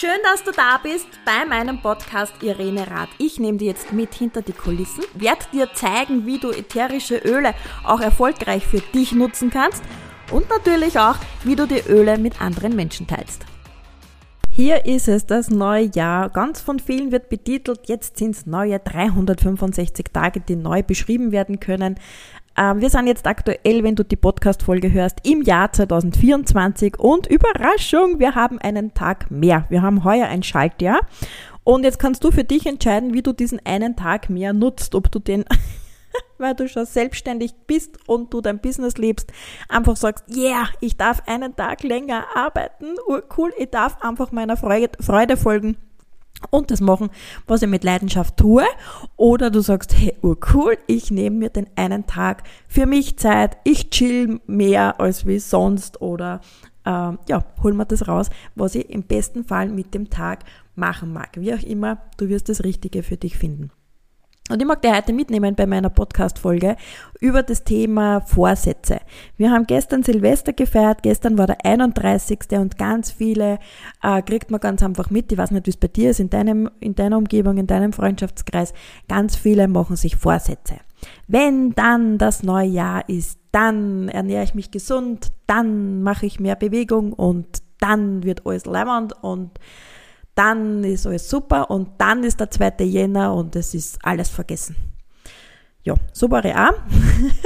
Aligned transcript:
Schön, 0.00 0.18
dass 0.22 0.42
du 0.42 0.50
da 0.50 0.80
bist 0.82 1.08
bei 1.26 1.44
meinem 1.44 1.82
Podcast 1.82 2.32
Irene 2.42 2.90
Rath. 2.90 3.10
Ich 3.18 3.38
nehme 3.38 3.58
dir 3.58 3.66
jetzt 3.66 3.92
mit 3.92 4.14
hinter 4.14 4.40
die 4.40 4.54
Kulissen, 4.54 5.04
werde 5.12 5.44
dir 5.52 5.74
zeigen, 5.74 6.24
wie 6.24 6.38
du 6.38 6.48
ätherische 6.48 7.18
Öle 7.18 7.52
auch 7.84 8.00
erfolgreich 8.00 8.66
für 8.66 8.80
dich 8.80 9.12
nutzen 9.12 9.50
kannst 9.50 9.82
und 10.32 10.48
natürlich 10.48 10.98
auch, 10.98 11.16
wie 11.44 11.54
du 11.54 11.66
die 11.66 11.82
Öle 11.86 12.16
mit 12.16 12.40
anderen 12.40 12.74
Menschen 12.74 13.08
teilst. 13.08 13.44
Hier 14.48 14.84
ist 14.84 15.06
es, 15.06 15.26
das 15.26 15.48
neue 15.48 15.90
Jahr. 15.94 16.28
Ganz 16.28 16.60
von 16.60 16.78
vielen 16.78 17.12
wird 17.12 17.28
betitelt, 17.28 17.88
jetzt 17.88 18.16
sind 18.16 18.34
es 18.34 18.46
neue 18.46 18.78
365 18.78 20.06
Tage, 20.12 20.40
die 20.40 20.56
neu 20.56 20.82
beschrieben 20.82 21.30
werden 21.30 21.60
können. 21.60 22.00
Ähm, 22.56 22.80
wir 22.80 22.90
sind 22.90 23.06
jetzt 23.06 23.26
aktuell, 23.26 23.84
wenn 23.84 23.96
du 23.96 24.04
die 24.04 24.16
Podcast-Folge 24.16 24.92
hörst, 24.92 25.18
im 25.26 25.42
Jahr 25.42 25.72
2024 25.72 26.98
und 26.98 27.26
Überraschung, 27.26 28.18
wir 28.18 28.34
haben 28.34 28.58
einen 28.58 28.94
Tag 28.94 29.30
mehr. 29.30 29.66
Wir 29.68 29.82
haben 29.82 30.04
heuer 30.04 30.26
ein 30.26 30.42
Schaltjahr. 30.42 31.00
Und 31.64 31.84
jetzt 31.84 31.98
kannst 31.98 32.24
du 32.24 32.30
für 32.30 32.44
dich 32.44 32.66
entscheiden, 32.66 33.14
wie 33.14 33.22
du 33.22 33.32
diesen 33.32 33.64
einen 33.64 33.96
Tag 33.96 34.30
mehr 34.30 34.52
nutzt, 34.52 34.94
ob 34.94 35.10
du 35.10 35.18
den 35.18 35.44
weil 36.38 36.54
du 36.54 36.68
schon 36.68 36.86
selbstständig 36.86 37.54
bist 37.66 37.98
und 38.08 38.32
du 38.32 38.40
dein 38.40 38.60
Business 38.60 38.96
lebst, 38.96 39.32
einfach 39.68 39.96
sagst, 39.96 40.24
yeah, 40.34 40.68
ich 40.80 40.96
darf 40.96 41.22
einen 41.26 41.54
Tag 41.54 41.82
länger 41.82 42.24
arbeiten, 42.34 42.96
cool, 43.36 43.52
ich 43.58 43.70
darf 43.70 44.02
einfach 44.02 44.32
meiner 44.32 44.56
Freude, 44.56 44.90
Freude 45.00 45.36
folgen 45.36 45.76
und 46.50 46.70
das 46.70 46.80
machen, 46.80 47.10
was 47.46 47.62
ich 47.62 47.68
mit 47.68 47.84
Leidenschaft 47.84 48.36
tue. 48.36 48.64
Oder 49.16 49.50
du 49.50 49.60
sagst, 49.60 49.94
hey, 49.96 50.16
cool, 50.22 50.78
ich 50.86 51.10
nehme 51.10 51.36
mir 51.36 51.50
den 51.50 51.66
einen 51.76 52.06
Tag 52.06 52.44
für 52.66 52.86
mich 52.86 53.18
Zeit, 53.18 53.58
ich 53.64 53.90
chill 53.90 54.40
mehr 54.46 55.00
als 55.00 55.26
wie 55.26 55.38
sonst 55.38 56.00
oder 56.00 56.40
äh, 56.84 57.12
ja, 57.28 57.44
hol 57.62 57.74
mir 57.74 57.86
das 57.86 58.08
raus, 58.08 58.30
was 58.54 58.74
ich 58.74 58.88
im 58.88 59.02
besten 59.02 59.44
Fall 59.44 59.68
mit 59.68 59.94
dem 59.94 60.08
Tag 60.10 60.44
machen 60.74 61.12
mag. 61.12 61.30
Wie 61.34 61.52
auch 61.52 61.62
immer, 61.62 61.98
du 62.16 62.28
wirst 62.28 62.48
das 62.48 62.64
Richtige 62.64 63.02
für 63.02 63.16
dich 63.16 63.36
finden. 63.36 63.70
Und 64.50 64.60
ich 64.60 64.66
mag 64.66 64.82
dir 64.82 64.96
heute 64.96 65.12
mitnehmen 65.12 65.54
bei 65.54 65.64
meiner 65.64 65.90
Podcast-Folge 65.90 66.74
über 67.20 67.44
das 67.44 67.62
Thema 67.62 68.20
Vorsätze. 68.22 68.98
Wir 69.36 69.52
haben 69.52 69.64
gestern 69.64 70.02
Silvester 70.02 70.52
gefeiert, 70.52 71.04
gestern 71.04 71.38
war 71.38 71.46
der 71.46 71.64
31. 71.64 72.40
und 72.58 72.76
ganz 72.76 73.12
viele 73.12 73.60
äh, 74.02 74.20
kriegt 74.22 74.50
man 74.50 74.58
ganz 74.58 74.82
einfach 74.82 75.08
mit. 75.08 75.30
Ich 75.30 75.38
weiß 75.38 75.52
nicht, 75.52 75.66
wie 75.66 75.70
es 75.70 75.76
bei 75.76 75.86
dir 75.86 76.10
ist, 76.10 76.18
in, 76.18 76.30
deinem, 76.30 76.68
in 76.80 76.96
deiner 76.96 77.16
Umgebung, 77.18 77.58
in 77.58 77.68
deinem 77.68 77.92
Freundschaftskreis. 77.92 78.74
Ganz 79.06 79.36
viele 79.36 79.68
machen 79.68 79.94
sich 79.94 80.16
Vorsätze. 80.16 80.78
Wenn 81.28 81.70
dann 81.76 82.18
das 82.18 82.42
neue 82.42 82.66
Jahr 82.66 83.08
ist, 83.08 83.38
dann 83.52 84.08
ernähre 84.08 84.42
ich 84.42 84.54
mich 84.54 84.72
gesund, 84.72 85.28
dann 85.46 86.02
mache 86.02 86.26
ich 86.26 86.40
mehr 86.40 86.56
Bewegung 86.56 87.12
und 87.12 87.62
dann 87.78 88.24
wird 88.24 88.44
alles 88.46 88.66
leimend 88.66 89.14
und 89.22 89.52
dann 90.40 90.84
ist 90.84 91.06
alles 91.06 91.28
super 91.28 91.70
und 91.70 91.90
dann 91.98 92.24
ist 92.24 92.40
der 92.40 92.50
2. 92.50 92.84
Jänner 92.84 93.34
und 93.34 93.54
es 93.56 93.74
ist 93.74 93.98
alles 94.02 94.30
vergessen. 94.30 94.74
Ja, 95.82 95.94
so 96.14 96.30
war 96.30 96.42
ich 96.46 96.54
auch. 96.54 96.72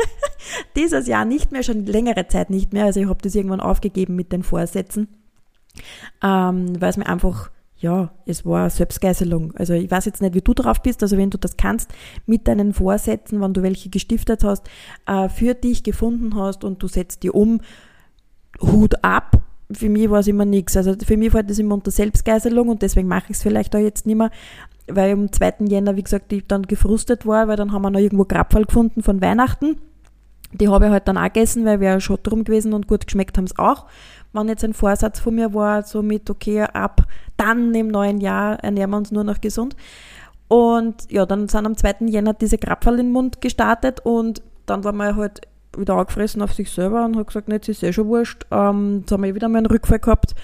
Dieses 0.77 1.09
Jahr 1.09 1.25
nicht 1.25 1.51
mehr, 1.51 1.65
schon 1.65 1.87
längere 1.87 2.29
Zeit 2.29 2.51
nicht 2.51 2.73
mehr. 2.73 2.85
Also 2.85 3.01
ich 3.01 3.09
habe 3.09 3.19
das 3.21 3.35
irgendwann 3.35 3.59
aufgegeben 3.59 4.15
mit 4.15 4.31
den 4.31 4.45
Vorsätzen, 4.45 5.09
ähm, 6.23 6.81
weil 6.81 6.91
es 6.91 6.97
mir 6.97 7.07
einfach, 7.07 7.51
ja, 7.79 8.13
es 8.27 8.47
war 8.47 8.71
Selbstgeißelung. 8.71 9.57
Also 9.57 9.73
ich 9.75 9.91
weiß 9.91 10.05
jetzt 10.05 10.23
nicht, 10.23 10.35
wie 10.35 10.43
du 10.43 10.55
drauf 10.55 10.81
bist, 10.81 11.03
also 11.03 11.17
wenn 11.17 11.31
du 11.31 11.39
das 11.39 11.57
kannst 11.57 11.93
mit 12.27 12.47
deinen 12.47 12.75
Vorsätzen, 12.75 13.41
wenn 13.41 13.55
du 13.55 13.63
welche 13.65 13.91
gestiftet 13.91 14.45
hast, 14.45 14.69
äh, 15.07 15.29
für 15.29 15.55
dich 15.55 15.83
gefunden 15.83 16.37
hast 16.37 16.63
und 16.63 16.81
du 16.81 16.87
setzt 16.87 17.25
die 17.25 17.31
um, 17.31 17.61
Hut 18.61 19.03
ab, 19.03 19.43
für 19.73 19.89
mich 19.89 20.11
war 20.11 20.21
es 20.21 20.29
immer 20.29 20.45
nichts. 20.45 20.77
Also 20.77 20.95
für 21.05 21.17
mich 21.17 21.33
fällt 21.33 21.51
das 21.51 21.59
immer 21.59 21.75
unter 21.75 21.91
Selbstgeiselung 21.91 22.69
und 22.69 22.83
deswegen 22.83 23.09
mache 23.09 23.27
ich 23.29 23.37
es 23.37 23.43
vielleicht 23.43 23.75
auch 23.75 23.81
jetzt 23.81 24.07
nicht 24.07 24.17
mehr, 24.17 24.31
weil 24.87 25.13
am 25.13 25.33
2. 25.33 25.55
Jänner, 25.69 25.97
wie 25.97 26.03
gesagt, 26.03 26.33
ich 26.33 26.47
dann 26.47 26.63
gefrustet 26.63 27.27
war, 27.27 27.49
weil 27.49 27.57
dann 27.57 27.73
haben 27.73 27.83
wir 27.83 27.91
noch 27.91 28.01
irgendwo 28.01 28.25
Grabfall 28.25 28.65
gefunden 28.65 29.03
von 29.03 29.21
Weihnachten. 29.21 29.77
Die 30.53 30.69
habe 30.69 30.87
ich 30.87 30.91
halt 30.93 31.09
dann 31.09 31.19
auch 31.19 31.25
gegessen, 31.25 31.65
weil 31.65 31.81
wir 31.81 31.99
schon 32.01 32.19
drum 32.23 32.45
gewesen 32.45 32.75
und 32.75 32.87
gut 32.87 33.07
geschmeckt 33.07 33.37
haben 33.37 33.45
es 33.45 33.59
auch. 33.59 33.87
Wenn 34.33 34.49
jetzt 34.49 34.65
ein 34.65 34.75
Vorsatz 34.75 35.19
von 35.19 35.35
mir 35.35 35.55
war, 35.55 35.83
so 35.83 36.03
mit, 36.03 36.29
okay, 36.31 36.63
ab 36.63 37.07
dann 37.37 37.75
im 37.75 37.89
neuen 37.89 38.21
Jahr 38.21 38.63
ernähren 38.63 38.91
wir 38.91 38.97
uns 38.99 39.11
nur 39.11 39.25
noch 39.25 39.41
gesund. 39.41 39.75
Und 40.49 41.11
ja, 41.11 41.27
dann 41.27 41.49
sind 41.49 41.67
am 41.67 41.77
2. 41.77 42.07
Jänner 42.07 42.35
diese 42.35 42.59
Grabfall 42.59 43.01
in 43.01 43.07
den 43.07 43.13
Mund 43.13 43.41
gestartet 43.41 44.01
und 44.05 44.43
dann 44.67 44.85
war 44.85 44.93
man 44.93 45.17
halt 45.17 45.41
wieder 45.79 45.95
angefressen 45.95 46.43
auf 46.43 46.53
sich 46.53 46.71
selber 46.71 47.05
und 47.05 47.17
hat 47.17 47.27
gesagt, 47.27 47.49
jetzt 47.51 47.69
ist 47.69 47.83
eh 47.83 47.93
schon 47.93 48.07
wurscht, 48.07 48.47
ähm, 48.51 49.01
jetzt 49.01 49.13
haben 49.13 49.23
wir 49.23 49.31
eh 49.31 49.35
wieder 49.35 49.49
mal 49.49 49.59
einen 49.59 49.67
Rückfall 49.67 49.99
gehabt, 49.99 50.35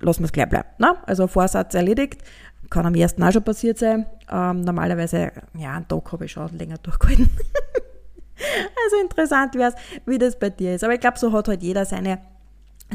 lassen 0.00 0.20
wir 0.20 0.26
es 0.26 0.32
gleich 0.32 0.48
bleiben. 0.48 0.68
Ne? 0.78 0.96
Also 1.06 1.26
Vorsatz 1.26 1.74
erledigt, 1.74 2.22
kann 2.70 2.86
am 2.86 2.94
ersten 2.94 3.22
auch 3.22 3.32
schon 3.32 3.42
passiert 3.42 3.78
sein. 3.78 4.06
Ähm, 4.30 4.62
normalerweise, 4.62 5.32
ja, 5.58 5.74
einen 5.74 5.88
Tag 5.88 6.12
habe 6.12 6.24
ich 6.24 6.32
schon 6.32 6.56
länger 6.56 6.78
durchgehalten. 6.78 7.28
also 8.84 8.96
interessant 9.02 9.54
wäre 9.56 9.70
es, 9.70 10.00
wie 10.06 10.18
das 10.18 10.38
bei 10.38 10.50
dir 10.50 10.74
ist. 10.74 10.84
Aber 10.84 10.94
ich 10.94 11.00
glaube, 11.00 11.18
so 11.18 11.32
hat 11.32 11.48
halt 11.48 11.62
jeder 11.62 11.84
seine 11.84 12.20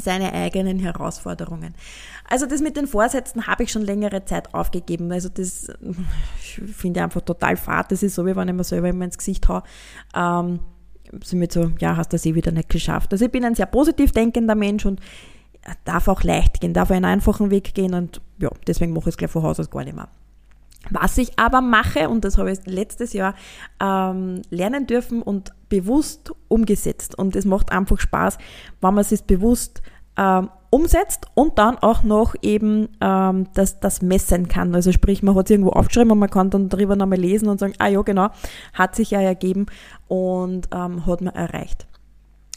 seine 0.01 0.33
eigenen 0.33 0.79
Herausforderungen. 0.79 1.73
Also 2.29 2.45
das 2.45 2.61
mit 2.61 2.75
den 2.75 2.87
Vorsätzen 2.87 3.47
habe 3.47 3.63
ich 3.63 3.71
schon 3.71 3.83
längere 3.83 4.25
Zeit 4.25 4.53
aufgegeben. 4.53 5.11
Also 5.11 5.29
das 5.29 5.71
finde 6.73 6.99
ich 6.99 7.03
einfach 7.03 7.21
total 7.21 7.55
fad. 7.57 7.91
Das 7.91 8.03
ist 8.03 8.15
so, 8.15 8.25
wie 8.25 8.35
wenn 8.35 8.47
ich 8.47 8.53
mir 8.53 8.63
selber 8.63 8.89
immer 8.89 9.05
ins 9.05 9.17
Gesicht 9.17 9.47
haue. 9.47 9.63
Ähm, 10.15 10.59
somit 11.23 11.51
so, 11.51 11.71
ja, 11.79 11.97
hast 11.97 12.11
du 12.11 12.15
das 12.15 12.25
eh 12.25 12.35
wieder 12.35 12.51
nicht 12.51 12.69
geschafft. 12.69 13.11
Also 13.11 13.25
ich 13.25 13.31
bin 13.31 13.45
ein 13.45 13.55
sehr 13.55 13.65
positiv 13.65 14.11
denkender 14.11 14.55
Mensch 14.55 14.85
und 14.85 14.99
darf 15.83 16.07
auch 16.07 16.23
leicht 16.23 16.61
gehen, 16.61 16.73
darf 16.73 16.91
einen 16.91 17.05
einfachen 17.05 17.51
Weg 17.51 17.73
gehen 17.73 17.93
und 17.93 18.21
ja, 18.37 18.49
deswegen 18.67 18.93
mache 18.93 19.09
ich 19.09 19.13
es 19.13 19.17
gleich 19.17 19.31
von 19.31 19.43
Haus 19.43 19.59
aus 19.59 19.69
gar 19.69 19.83
nicht 19.83 19.95
mehr. 19.95 20.09
Was 20.91 21.17
ich 21.17 21.39
aber 21.39 21.61
mache, 21.61 22.09
und 22.09 22.23
das 22.23 22.37
habe 22.37 22.51
ich 22.51 22.59
letztes 22.65 23.13
Jahr 23.13 23.33
ähm, 23.79 24.43
lernen 24.51 24.85
dürfen 24.85 25.23
und 25.23 25.51
bewusst 25.67 26.31
umgesetzt. 26.47 27.17
Und 27.17 27.35
es 27.35 27.45
macht 27.45 27.71
einfach 27.71 27.99
Spaß, 27.99 28.37
wenn 28.81 28.93
man 28.93 29.03
es 29.09 29.21
bewusst 29.23 29.81
ähm, 30.15 30.49
umsetzt 30.75 31.27
und 31.35 31.57
dann 31.57 31.77
auch 31.77 32.03
noch 32.03 32.35
eben 32.41 32.89
ähm, 32.99 33.47
das, 33.53 33.79
das 33.79 34.01
messen 34.01 34.49
kann. 34.49 34.75
Also 34.75 34.91
sprich, 34.91 35.23
man 35.23 35.33
hat 35.33 35.45
es 35.45 35.51
irgendwo 35.51 35.69
aufgeschrieben 35.69 36.11
und 36.11 36.19
man 36.19 36.29
kann 36.29 36.49
dann 36.49 36.67
darüber 36.67 36.97
nochmal 36.97 37.17
lesen 37.17 37.47
und 37.47 37.61
sagen, 37.61 37.75
ah 37.79 37.87
ja, 37.87 38.01
genau, 38.01 38.27
hat 38.73 38.93
sich 38.93 39.11
ja 39.11 39.21
ergeben 39.21 39.67
und 40.09 40.67
ähm, 40.73 41.05
hat 41.05 41.21
man 41.21 41.33
erreicht. 41.33 41.87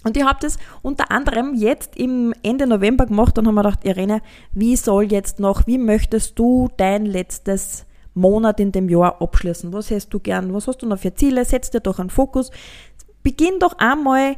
Und 0.02 0.16
ich 0.16 0.24
habe 0.24 0.40
das 0.42 0.58
unter 0.82 1.12
anderem 1.12 1.54
jetzt 1.54 1.96
im 1.96 2.34
Ende 2.42 2.66
November 2.66 3.06
gemacht 3.06 3.38
und 3.38 3.46
haben 3.46 3.54
mir 3.54 3.62
gedacht, 3.62 3.84
Irene, 3.84 4.20
wie 4.50 4.74
soll 4.74 5.12
jetzt 5.12 5.38
noch, 5.38 5.68
wie 5.68 5.78
möchtest 5.78 6.36
du 6.40 6.68
dein 6.76 7.06
letztes 7.06 7.86
Monat 8.14 8.58
in 8.58 8.72
dem 8.72 8.88
Jahr 8.88 9.22
abschließen? 9.22 9.72
Was 9.72 9.92
hast 9.92 10.08
du 10.08 10.18
gern? 10.18 10.52
Was 10.52 10.66
hast 10.66 10.78
du 10.78 10.86
noch 10.86 10.98
für 10.98 11.14
Ziele? 11.14 11.44
Setz 11.44 11.70
dir 11.70 11.80
doch 11.80 12.00
einen 12.00 12.10
Fokus. 12.10 12.50
Beginn 13.22 13.60
doch 13.60 13.78
einmal 13.78 14.34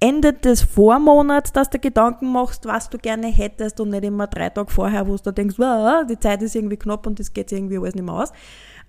Ende 0.00 0.32
des 0.32 0.62
Vormonats, 0.62 1.52
dass 1.52 1.68
du 1.68 1.78
Gedanken 1.78 2.32
machst, 2.32 2.64
was 2.64 2.88
du 2.88 2.98
gerne 2.98 3.28
hättest 3.28 3.80
und 3.80 3.90
nicht 3.90 4.04
immer 4.04 4.26
drei 4.26 4.48
Tage 4.48 4.70
vorher, 4.70 5.06
wo 5.06 5.16
du 5.16 5.30
denkst, 5.30 5.58
wow, 5.58 6.04
die 6.08 6.18
Zeit 6.18 6.42
ist 6.42 6.56
irgendwie 6.56 6.78
knapp 6.78 7.06
und 7.06 7.18
das 7.20 7.32
geht 7.32 7.52
irgendwie 7.52 7.78
alles 7.78 7.94
nicht 7.94 8.04
mehr 8.04 8.14
aus. 8.14 8.32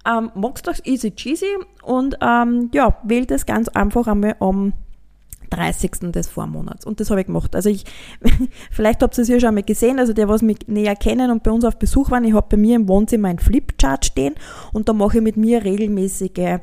Ähm, 0.07 0.31
machst 0.33 0.65
das 0.67 0.83
easy 0.85 1.11
cheesy 1.11 1.57
und 1.83 2.17
ähm, 2.21 2.69
ja, 2.73 2.97
wähl 3.03 3.25
das 3.25 3.45
ganz 3.45 3.67
einfach 3.67 4.07
einmal 4.07 4.35
am 4.39 4.73
30. 5.51 6.11
des 6.11 6.27
Vormonats. 6.27 6.85
Und 6.85 6.99
das 6.99 7.09
habe 7.11 7.21
ich 7.21 7.27
gemacht. 7.27 7.55
Also 7.55 7.69
ich, 7.69 7.83
vielleicht 8.71 9.03
habt 9.03 9.17
ihr 9.17 9.21
es 9.21 9.27
ja 9.27 9.39
schon 9.39 9.49
einmal 9.49 9.63
gesehen, 9.63 9.99
also 9.99 10.13
der, 10.13 10.27
was 10.27 10.41
mich 10.41 10.59
näher 10.67 10.95
kennen 10.95 11.29
und 11.29 11.43
bei 11.43 11.51
uns 11.51 11.65
auf 11.65 11.77
Besuch 11.77 12.09
waren, 12.09 12.23
ich 12.23 12.33
habe 12.33 12.47
bei 12.49 12.57
mir 12.57 12.77
im 12.77 12.87
Wohnzimmer 12.87 13.27
ein 13.27 13.39
Flipchart 13.39 14.05
stehen 14.05 14.35
und 14.71 14.89
da 14.89 14.93
mache 14.93 15.17
ich 15.17 15.23
mit 15.23 15.37
mir 15.37 15.63
regelmäßige 15.63 16.59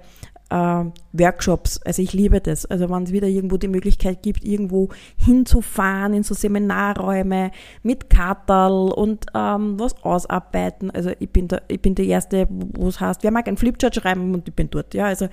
äh, 0.50 0.84
Workshops. 1.12 1.81
Also 1.82 2.03
ich 2.03 2.12
liebe 2.12 2.41
das. 2.41 2.66
Also 2.66 2.88
wenn 2.91 3.03
es 3.03 3.12
wieder 3.12 3.28
irgendwo 3.28 3.56
die 3.56 3.69
Möglichkeit 3.69 4.22
gibt, 4.22 4.44
irgendwo 4.44 4.88
hinzufahren 5.16 6.14
in 6.14 6.22
so 6.22 6.34
Seminarräume 6.34 7.50
mit 7.82 8.10
Katerl 8.10 8.91
und 8.92 9.26
ähm, 9.34 9.78
was 9.78 10.03
ausarbeiten. 10.03 10.91
Also 10.91 11.10
ich 11.18 11.30
bin 11.30 11.48
da, 11.48 11.60
ich 11.68 11.80
bin 11.80 11.95
die 11.95 12.09
erste, 12.09 12.47
wo 12.50 12.89
es 12.89 13.00
heißt, 13.00 13.22
wer 13.22 13.30
mag 13.30 13.48
ein 13.48 13.56
Flipchart 13.56 13.95
schreiben 13.95 14.34
und 14.34 14.48
ich 14.48 14.54
bin 14.54 14.71
dort. 14.71 14.95
Ja, 14.95 15.06
also 15.06 15.27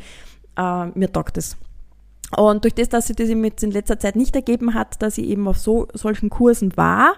äh, 0.57 0.85
mir 0.93 1.11
taugt 1.11 1.37
das. 1.37 1.57
Und 2.35 2.63
durch 2.63 2.73
das, 2.73 2.89
dass 2.89 3.07
sich 3.07 3.15
das 3.15 3.29
jetzt 3.29 3.63
in 3.63 3.71
letzter 3.71 3.99
Zeit 3.99 4.15
nicht 4.15 4.35
ergeben 4.35 4.73
hat, 4.73 5.01
dass 5.01 5.17
ich 5.17 5.25
eben 5.27 5.47
auf 5.47 5.57
so 5.57 5.87
solchen 5.93 6.29
Kursen 6.29 6.75
war, 6.75 7.13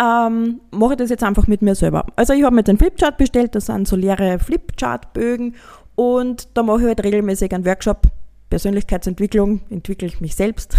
ähm, 0.00 0.60
mache 0.70 0.92
ich 0.92 0.98
das 0.98 1.10
jetzt 1.10 1.22
einfach 1.22 1.46
mit 1.46 1.62
mir 1.62 1.74
selber. 1.74 2.06
Also 2.16 2.32
ich 2.32 2.42
habe 2.42 2.54
mir 2.54 2.62
den 2.62 2.78
Flipchart 2.78 3.16
bestellt, 3.16 3.54
das 3.54 3.66
sind 3.66 3.88
so 3.88 3.96
leere 3.96 4.38
Flipchart-Bögen 4.38 5.54
und 5.94 6.48
da 6.54 6.62
mache 6.62 6.80
ich 6.80 6.86
halt 6.86 7.04
regelmäßig 7.04 7.52
einen 7.52 7.64
Workshop. 7.64 8.08
Persönlichkeitsentwicklung, 8.50 9.62
entwickle 9.70 10.06
ich 10.06 10.20
mich 10.20 10.36
selbst 10.36 10.76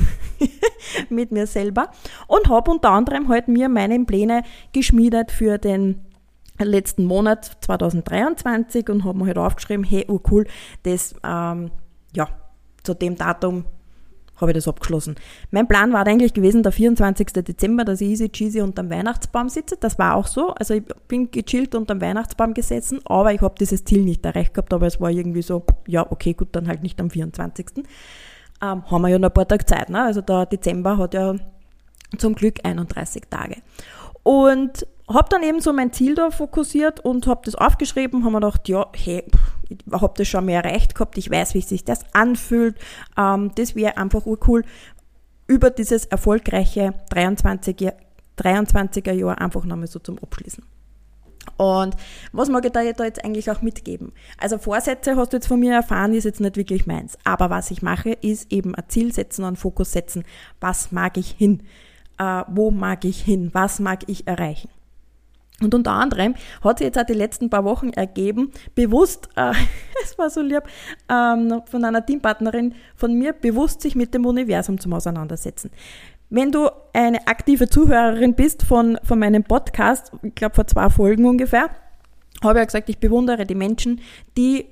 mit 1.10 1.32
mir 1.34 1.46
selber 1.46 1.90
und 2.28 2.48
habe 2.48 2.72
unter 2.72 2.92
anderem 2.92 3.28
halt 3.28 3.50
mir 3.50 3.68
meine 3.68 4.00
Pläne 4.06 4.44
geschmiedet 4.72 5.32
für 5.32 5.58
den 5.58 6.00
letzten 6.58 7.04
Monat 7.04 7.58
2023 7.62 8.90
und 8.90 9.04
habe 9.04 9.18
mir 9.18 9.26
halt 9.26 9.38
aufgeschrieben, 9.38 9.84
hey, 9.84 10.06
oh 10.08 10.22
cool, 10.32 10.46
das, 10.84 11.16
ähm, 11.24 11.72
ja, 12.14 12.30
zu 12.84 12.94
dem 12.94 13.16
Datum 13.16 13.66
habe 14.38 14.52
ich 14.52 14.56
das 14.56 14.68
abgeschlossen. 14.68 15.16
Mein 15.52 15.68
Plan 15.68 15.94
war 15.94 16.06
eigentlich 16.06 16.34
gewesen, 16.34 16.64
der 16.64 16.72
24. 16.72 17.28
Dezember, 17.34 17.86
dass 17.86 18.02
ich 18.02 18.10
easy 18.10 18.30
cheesy 18.30 18.62
unterm 18.62 18.90
Weihnachtsbaum 18.90 19.50
sitze. 19.50 19.78
Das 19.80 19.98
war 19.98 20.16
auch 20.16 20.28
so. 20.28 20.50
Also 20.50 20.74
ich 20.74 20.84
bin 21.08 21.32
gechillt 21.32 21.76
unterm 21.76 22.02
Weihnachtsbaum 22.02 22.54
gesessen, 22.54 23.00
aber 23.06 23.34
ich 23.34 23.42
habe 23.42 23.56
dieses 23.60 23.84
Ziel 23.86 24.04
nicht 24.04 24.26
erreicht 24.26 24.54
gehabt, 24.54 24.74
aber 24.74 24.88
es 24.88 25.00
war 25.00 25.10
irgendwie 25.10 25.42
so, 25.42 25.64
ja, 25.88 26.10
okay, 26.10 26.34
gut, 26.34 26.50
dann 26.52 26.68
halt 26.68 26.84
nicht 26.84 27.00
am 27.00 27.10
24. 27.10 27.68
Ähm, 28.62 28.90
haben 28.90 29.02
wir 29.02 29.10
ja 29.10 29.20
noch 29.20 29.30
ein 29.30 29.34
paar 29.34 29.48
Tage 29.48 29.66
Zeit. 29.66 29.90
Ne? 29.90 30.02
Also 30.02 30.22
der 30.22 30.46
Dezember 30.46 30.98
hat 30.98 31.14
ja 31.14 31.36
zum 32.18 32.36
Glück 32.36 32.60
31 32.64 33.24
Tage. 33.30 33.58
Und 34.24 34.88
habe 35.08 35.30
dann 35.30 35.44
eben 35.44 35.60
so 35.60 35.72
mein 35.72 35.94
Ziel 35.94 36.16
da 36.16 36.32
fokussiert 36.32 37.00
und 37.00 37.28
habe 37.28 37.42
das 37.46 37.56
aufgeschrieben, 37.56 38.24
habe 38.24 38.34
mir 38.34 38.40
gedacht, 38.40 38.68
ja, 38.68 38.88
hey, 38.96 39.24
ich 39.70 39.78
habe 39.92 40.14
das 40.18 40.28
schon 40.28 40.46
mehr 40.46 40.64
erreicht 40.64 40.96
gehabt, 40.96 41.18
ich 41.18 41.30
weiß, 41.30 41.54
wie 41.54 41.62
sich 41.62 41.84
das 41.84 42.02
anfühlt. 42.14 42.78
Ähm, 43.18 43.52
das 43.56 43.76
wäre 43.76 43.98
einfach 43.98 44.26
urcool, 44.26 44.64
über 45.48 45.70
dieses 45.70 46.06
erfolgreiche 46.06 46.94
23er, 47.12 47.94
23er 48.38 49.12
Jahr 49.12 49.40
einfach 49.40 49.66
nochmal 49.66 49.88
so 49.88 50.00
zum 50.00 50.18
Abschließen. 50.20 50.64
Und 51.58 51.96
was 52.32 52.50
mag 52.50 52.66
ich 52.66 52.72
da 52.72 52.82
jetzt 52.82 53.24
eigentlich 53.24 53.50
auch 53.50 53.62
mitgeben? 53.62 54.12
Also 54.38 54.58
Vorsätze 54.58 55.16
hast 55.16 55.32
du 55.32 55.38
jetzt 55.38 55.48
von 55.48 55.60
mir 55.60 55.74
erfahren, 55.74 56.14
ist 56.14 56.24
jetzt 56.24 56.42
nicht 56.42 56.58
wirklich 56.58 56.86
meins. 56.88 57.18
Aber 57.24 57.50
was 57.50 57.72
ich 57.72 57.82
mache, 57.82 58.12
ist 58.12 58.52
eben 58.52 58.76
ein 58.76 58.84
Ziel 58.88 59.14
setzen 59.14 59.44
und 59.44 59.50
einen 59.50 59.56
Fokus 59.56 59.92
setzen. 59.92 60.24
Was 60.60 60.92
mag 60.92 61.18
ich 61.18 61.30
hin? 61.30 61.64
Äh, 62.18 62.44
wo 62.48 62.72
mag 62.72 63.06
ich 63.06 63.22
hin? 63.22 63.52
Was 63.54 63.80
mag 63.80 64.04
ich 64.08 64.28
erreichen? 64.28 64.70
Und 65.62 65.74
unter 65.74 65.92
anderem 65.92 66.36
hat 66.62 66.80
sich 66.80 66.86
jetzt 66.86 67.00
auch 67.00 67.06
die 67.06 67.14
letzten 67.14 67.50
paar 67.50 67.64
Wochen 67.64 67.90
ergeben, 67.92 68.52
bewusst, 68.76 69.30
äh, 69.36 69.54
es 70.04 70.18
war 70.18 70.30
so 70.30 70.42
lieb, 70.42 70.64
ähm, 71.10 71.62
von 71.66 71.86
einer 71.86 72.06
Teampartnerin 72.06 72.76
von 72.96 73.14
mir, 73.14 73.32
bewusst 73.32 73.82
sich 73.82 73.96
mit 73.96 74.14
dem 74.14 74.26
Universum 74.26 74.80
zum 74.80 74.94
Auseinandersetzen. 74.94 75.72
Wenn 76.30 76.52
du 76.52 76.70
eine 76.92 77.28
aktive 77.28 77.70
Zuhörerin 77.70 78.34
bist 78.34 78.64
von, 78.64 78.98
von 79.04 79.20
meinem 79.20 79.44
Podcast, 79.44 80.12
ich 80.24 80.36
glaube 80.36 80.56
vor 80.56 80.68
zwei 80.68 80.90
Folgen 80.90 81.26
ungefähr, 81.26 81.70
habe 82.44 82.60
ich 82.60 82.62
ja 82.62 82.66
gesagt, 82.66 82.90
ich 82.90 82.98
bewundere 82.98 83.46
die 83.46 83.56
Menschen, 83.56 84.02
die 84.36 84.66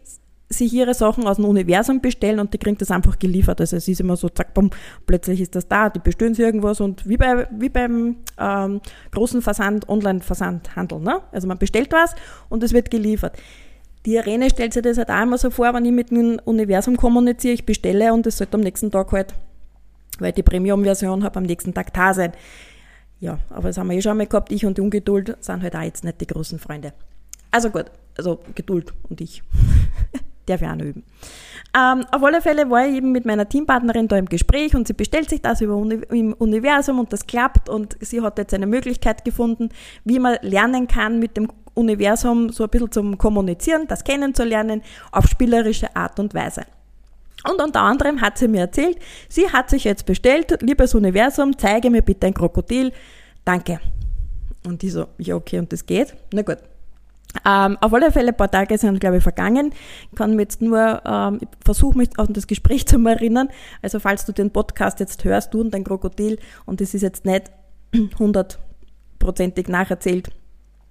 sich 0.50 0.74
ihre 0.74 0.94
Sachen 0.94 1.28
aus 1.28 1.38
dem 1.38 1.46
Universum 1.46 2.02
bestellen 2.02 2.40
und 2.40 2.54
die 2.54 2.58
kriegen 2.58 2.78
das 2.78 2.92
einfach 2.92 3.18
geliefert. 3.18 3.60
Also 3.60 3.76
es 3.78 3.88
ist 3.88 4.00
immer 4.00 4.16
so, 4.16 4.30
zack, 4.30 4.54
bumm, 4.54 4.70
plötzlich 5.06 5.42
ist 5.42 5.56
das 5.56 5.68
da, 5.68 5.90
die 5.90 6.00
bestellen 6.00 6.34
sich 6.34 6.46
irgendwas 6.46 6.80
und 6.80 7.08
wie, 7.08 7.18
bei, 7.18 7.48
wie 7.52 7.70
beim 7.70 8.18
ähm, 8.38 8.82
großen 9.12 9.42
Versand, 9.42 9.90
Online-Versandhandel. 9.90 11.00
Ne? 11.00 11.22
Also 11.32 11.48
man 11.48 11.58
bestellt 11.58 11.92
was 11.92 12.16
und 12.50 12.64
es 12.64 12.74
wird 12.74 12.92
geliefert. 12.92 13.38
Die 14.06 14.16
Irene 14.16 14.50
stellt 14.50 14.74
sich 14.74 14.84
das 14.84 14.98
halt 14.98 15.10
auch 15.10 15.22
immer 15.22 15.38
so 15.38 15.50
vor, 15.50 15.74
wenn 15.74 15.86
ich 15.86 15.92
mit 15.92 16.12
dem 16.12 16.40
Universum 16.44 16.98
kommuniziere, 16.98 17.54
ich 17.54 17.66
bestelle 17.66 18.14
und 18.14 18.28
es 18.28 18.38
sollte 18.38 18.56
am 18.56 18.62
nächsten 18.62 18.92
Tag 18.92 19.12
halt, 19.14 19.34
weil 20.20 20.34
die 20.34 20.44
Premium-Version 20.44 21.24
habe, 21.24 21.38
am 21.38 21.44
nächsten 21.44 21.74
Tag 21.74 21.94
da 21.94 22.14
sein. 22.14 22.34
Ja, 23.22 23.40
aber 23.50 23.70
das 23.70 23.78
haben 23.78 23.90
wir 23.90 23.96
eh 23.96 24.02
schon 24.02 24.18
mal 24.18 24.28
gehabt, 24.28 24.52
ich 24.52 24.66
und 24.66 24.78
die 24.78 24.82
Ungeduld 24.82 25.38
sind 25.40 25.64
halt 25.64 25.76
auch 25.76 25.82
jetzt 25.82 26.04
nicht 26.04 26.20
die 26.20 26.28
großen 26.28 26.60
Freunde. 26.60 26.94
Also 27.52 27.70
gut, 27.70 27.86
also 28.18 28.40
Geduld 28.56 28.94
und 29.10 29.22
ich. 29.22 29.42
darf 30.46 30.62
ich 30.62 30.68
auch 30.68 30.76
noch 30.76 30.86
üben. 30.86 31.04
Ähm, 31.76 32.06
auf 32.12 32.24
alle 32.24 32.42
Fälle 32.42 32.70
war 32.70 32.86
ich 32.86 32.96
eben 32.96 33.12
mit 33.12 33.26
meiner 33.26 33.50
Teampartnerin 33.50 34.08
da 34.08 34.18
im 34.18 34.28
Gespräch 34.28 34.76
und 34.76 34.88
sie 34.88 34.94
bestellt 34.94 35.30
sich 35.30 35.42
das 35.42 35.62
über 35.62 35.76
Uni 35.76 36.02
im 36.12 36.34
Universum 36.34 37.00
und 37.00 37.12
das 37.12 37.26
klappt 37.26 37.68
und 37.68 37.98
sie 38.00 38.22
hat 38.22 38.38
jetzt 38.38 38.54
eine 38.54 38.68
Möglichkeit 38.68 39.26
gefunden, 39.26 39.70
wie 40.04 40.20
man 40.20 40.38
lernen 40.42 40.88
kann, 40.88 41.20
mit 41.20 41.36
dem 41.36 41.48
Universum 41.74 42.50
so 42.50 42.64
ein 42.66 42.70
bisschen 42.70 42.92
zum 42.92 43.18
Kommunizieren, 43.18 43.88
das 43.88 44.04
kennenzulernen, 44.04 44.84
auf 45.12 45.26
spielerische 45.26 45.96
Art 45.96 46.20
und 46.20 46.34
Weise. 46.36 46.62
Und 47.50 47.62
unter 47.62 47.82
anderem 47.82 48.22
hat 48.22 48.38
sie 48.38 48.48
mir 48.48 48.62
erzählt, 48.62 48.98
sie 49.28 49.50
hat 49.50 49.70
sich 49.70 49.84
jetzt 49.84 50.06
bestellt, 50.06 50.62
liebes 50.62 50.94
Universum, 50.96 51.58
zeige 51.58 51.90
mir 51.90 52.02
bitte 52.02 52.28
ein 52.28 52.34
Krokodil, 52.34 52.94
danke. 53.44 53.80
Und 54.66 54.82
die 54.82 54.90
so, 54.90 55.08
ja 55.18 55.36
okay, 55.36 55.60
und 55.60 55.74
das 55.74 55.86
geht? 55.86 56.16
Na 56.32 56.42
gut, 56.42 56.60
ähm, 57.46 57.78
auf 57.82 57.94
alle 57.94 58.12
Fälle 58.12 58.30
ein 58.30 58.38
paar 58.38 58.52
Tage 58.52 58.78
sind, 58.78 59.00
glaube 59.00 59.18
ich, 59.18 59.24
vergangen. 59.24 59.74
Ich 60.12 60.18
kann 60.18 60.36
mir 60.36 60.44
jetzt 60.44 60.62
nur, 60.62 61.02
ähm, 61.06 61.40
ich 61.42 61.48
versuche 61.64 61.98
mich 61.98 62.10
an 62.18 62.32
das 62.32 62.48
Gespräch 62.48 62.86
zu 62.88 63.04
erinnern. 63.06 63.50
Also 63.82 64.00
falls 64.00 64.26
du 64.26 64.32
den 64.32 64.52
Podcast 64.52 65.00
jetzt 65.00 65.24
hörst, 65.24 65.54
du 65.54 65.62
und 65.62 65.74
dein 65.74 65.84
Krokodil, 65.84 66.40
und 66.66 66.82
das 66.82 66.94
ist 66.94 67.02
jetzt 67.02 67.26
nicht 67.26 67.52
hundertprozentig 68.20 69.68
nacherzählt, 69.68 70.30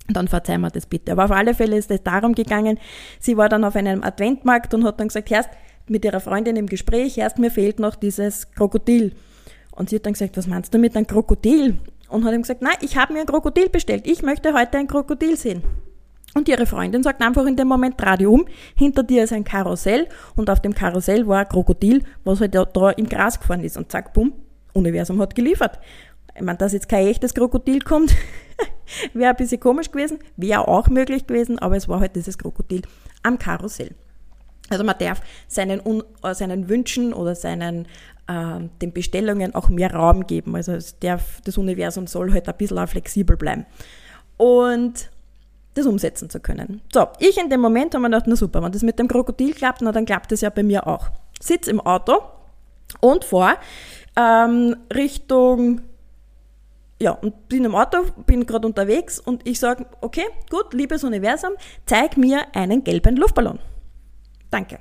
dann 0.09 0.29
verzeih 0.29 0.59
mir 0.59 0.71
das 0.71 0.87
bitte. 0.87 1.13
Aber 1.13 1.25
auf 1.25 1.31
alle 1.31 1.55
Fälle 1.55 1.77
ist 1.77 1.91
es 1.91 2.03
darum 2.03 2.35
gegangen, 2.35 2.79
sie 3.21 3.37
war 3.37 3.49
dann 3.49 3.65
auf 3.65 3.77
einem 3.77 4.03
Adventmarkt 4.03 4.75
und 4.75 4.85
hat 4.85 4.99
dann 5.01 5.09
gesagt, 5.09 5.31
erst 5.31 5.51
mit 5.87 6.05
ihrer 6.05 6.21
Freundin 6.21 6.57
im 6.57 6.67
Gespräch, 6.67 7.19
erst 7.19 7.39
mir 7.39 7.51
fehlt 7.51 7.79
noch 7.79 7.95
dieses 7.95 8.51
Krokodil. 8.53 9.13
Und 9.71 9.91
sie 9.91 9.97
hat 9.97 10.07
dann 10.07 10.13
gesagt, 10.13 10.37
was 10.37 10.47
meinst 10.47 10.75
du 10.75 10.79
mit 10.79 10.97
einem 10.97 11.07
Krokodil? 11.07 11.79
Und 12.09 12.25
hat 12.25 12.35
ihm 12.35 12.43
gesagt, 12.43 12.63
nein, 12.63 12.77
ich 12.83 12.97
habe 12.97 13.15
mir 13.15 13.21
ein 13.21 13.27
Krokodil 13.27 13.69
bestellt. 13.71 14.07
Ich 14.07 14.23
möchte 14.23 14.53
heute 14.53 14.77
ein 14.77 14.87
Krokodil 14.87 15.37
sehen. 15.37 15.63
Und 16.35 16.49
ihre 16.49 16.65
Freundin 16.67 17.03
sagt 17.03 17.21
einfach 17.21 17.45
in 17.45 17.57
dem 17.57 17.69
Moment, 17.69 17.97
dich 18.01 18.27
um, 18.27 18.47
hinter 18.75 19.03
dir 19.03 19.25
ist 19.25 19.33
ein 19.33 19.45
Karussell 19.45 20.09
und 20.35 20.49
auf 20.49 20.61
dem 20.61 20.75
Karussell 20.75 21.27
war 21.27 21.41
ein 21.41 21.49
Krokodil, 21.49 22.05
was 22.25 22.41
halt 22.41 22.55
da, 22.55 22.65
da 22.65 22.91
im 22.91 23.09
Gras 23.09 23.39
gefahren 23.39 23.63
ist. 23.65 23.77
Und 23.77 23.93
zack, 23.93 24.15
bumm, 24.15 24.33
Universum 24.73 25.21
hat 25.21 25.35
geliefert. 25.35 25.79
Ich 26.35 26.41
meine, 26.41 26.57
dass 26.57 26.73
jetzt 26.73 26.89
kein 26.89 27.07
echtes 27.07 27.35
Krokodil 27.35 27.81
kommt, 27.81 28.15
wäre 29.13 29.31
ein 29.31 29.37
bisschen 29.37 29.61
komisch 29.61 29.91
gewesen, 29.91 30.19
wäre 30.37 30.67
auch 30.67 30.89
möglich 30.89 31.27
gewesen, 31.27 31.59
aber 31.59 31.77
es 31.77 31.89
war 31.89 32.01
halt 32.01 32.17
dieses 32.17 32.39
Krokodil 32.39 32.83
am 33.23 33.39
Karussell. 33.39 33.91
Also 34.71 34.85
man 34.85 34.97
darf 34.99 35.21
seinen, 35.49 35.83
äh, 36.23 36.35
seinen 36.35 36.71
Wünschen 36.71 37.13
oder 37.13 37.35
seinen 37.35 37.87
äh, 38.27 38.61
den 38.81 38.93
Bestellungen 38.93 39.55
auch 39.55 39.69
mehr 39.69 39.93
Raum 39.93 40.27
geben. 40.27 40.57
Also 40.57 40.73
es 40.73 40.99
darf, 40.99 41.43
das 41.45 41.59
Universum 41.59 42.07
soll 42.07 42.33
halt 42.33 42.49
ein 42.49 42.57
bisschen 42.57 42.87
flexibel 42.87 43.37
bleiben. 43.37 43.67
Und 44.39 45.11
das 45.75 45.87
umsetzen 45.87 46.29
zu 46.29 46.41
können. 46.41 46.83
So, 46.93 47.07
ich 47.19 47.39
in 47.39 47.49
dem 47.49 47.61
Moment 47.61 47.95
habe 47.95 48.03
mir 48.03 48.09
gedacht, 48.09 48.27
na 48.27 48.37
super, 48.37 48.63
wenn 48.63 48.73
das 48.73 48.83
mit 48.83 48.99
dem 48.99 49.09
Krokodil 49.09 49.55
klappt, 49.55 49.83
na 49.83 49.93
dann 49.93 50.05
klappt 50.05 50.33
das 50.33 50.41
ja 50.41 50.51
bei 50.51 50.63
mir 50.63 50.87
auch. 50.87 51.09
Sitz 51.41 51.67
im 51.67 51.81
Auto 51.81 52.23
und 53.01 53.25
fahr 53.25 53.57
ähm, 54.17 54.77
Richtung, 54.95 55.81
ja, 57.01 57.13
und 57.13 57.49
bin 57.49 57.65
im 57.65 57.75
Auto, 57.75 58.05
bin 58.27 58.47
gerade 58.47 58.67
unterwegs 58.67 59.19
und 59.19 59.47
ich 59.49 59.59
sage, 59.59 59.87
okay, 60.01 60.27
gut, 60.51 60.73
liebes 60.73 61.05
Universum, 61.05 61.53
zeig 61.87 62.17
mir 62.17 62.55
einen 62.55 62.85
gelben 62.85 63.17
Luftballon. 63.17 63.59
Danke. 64.51 64.79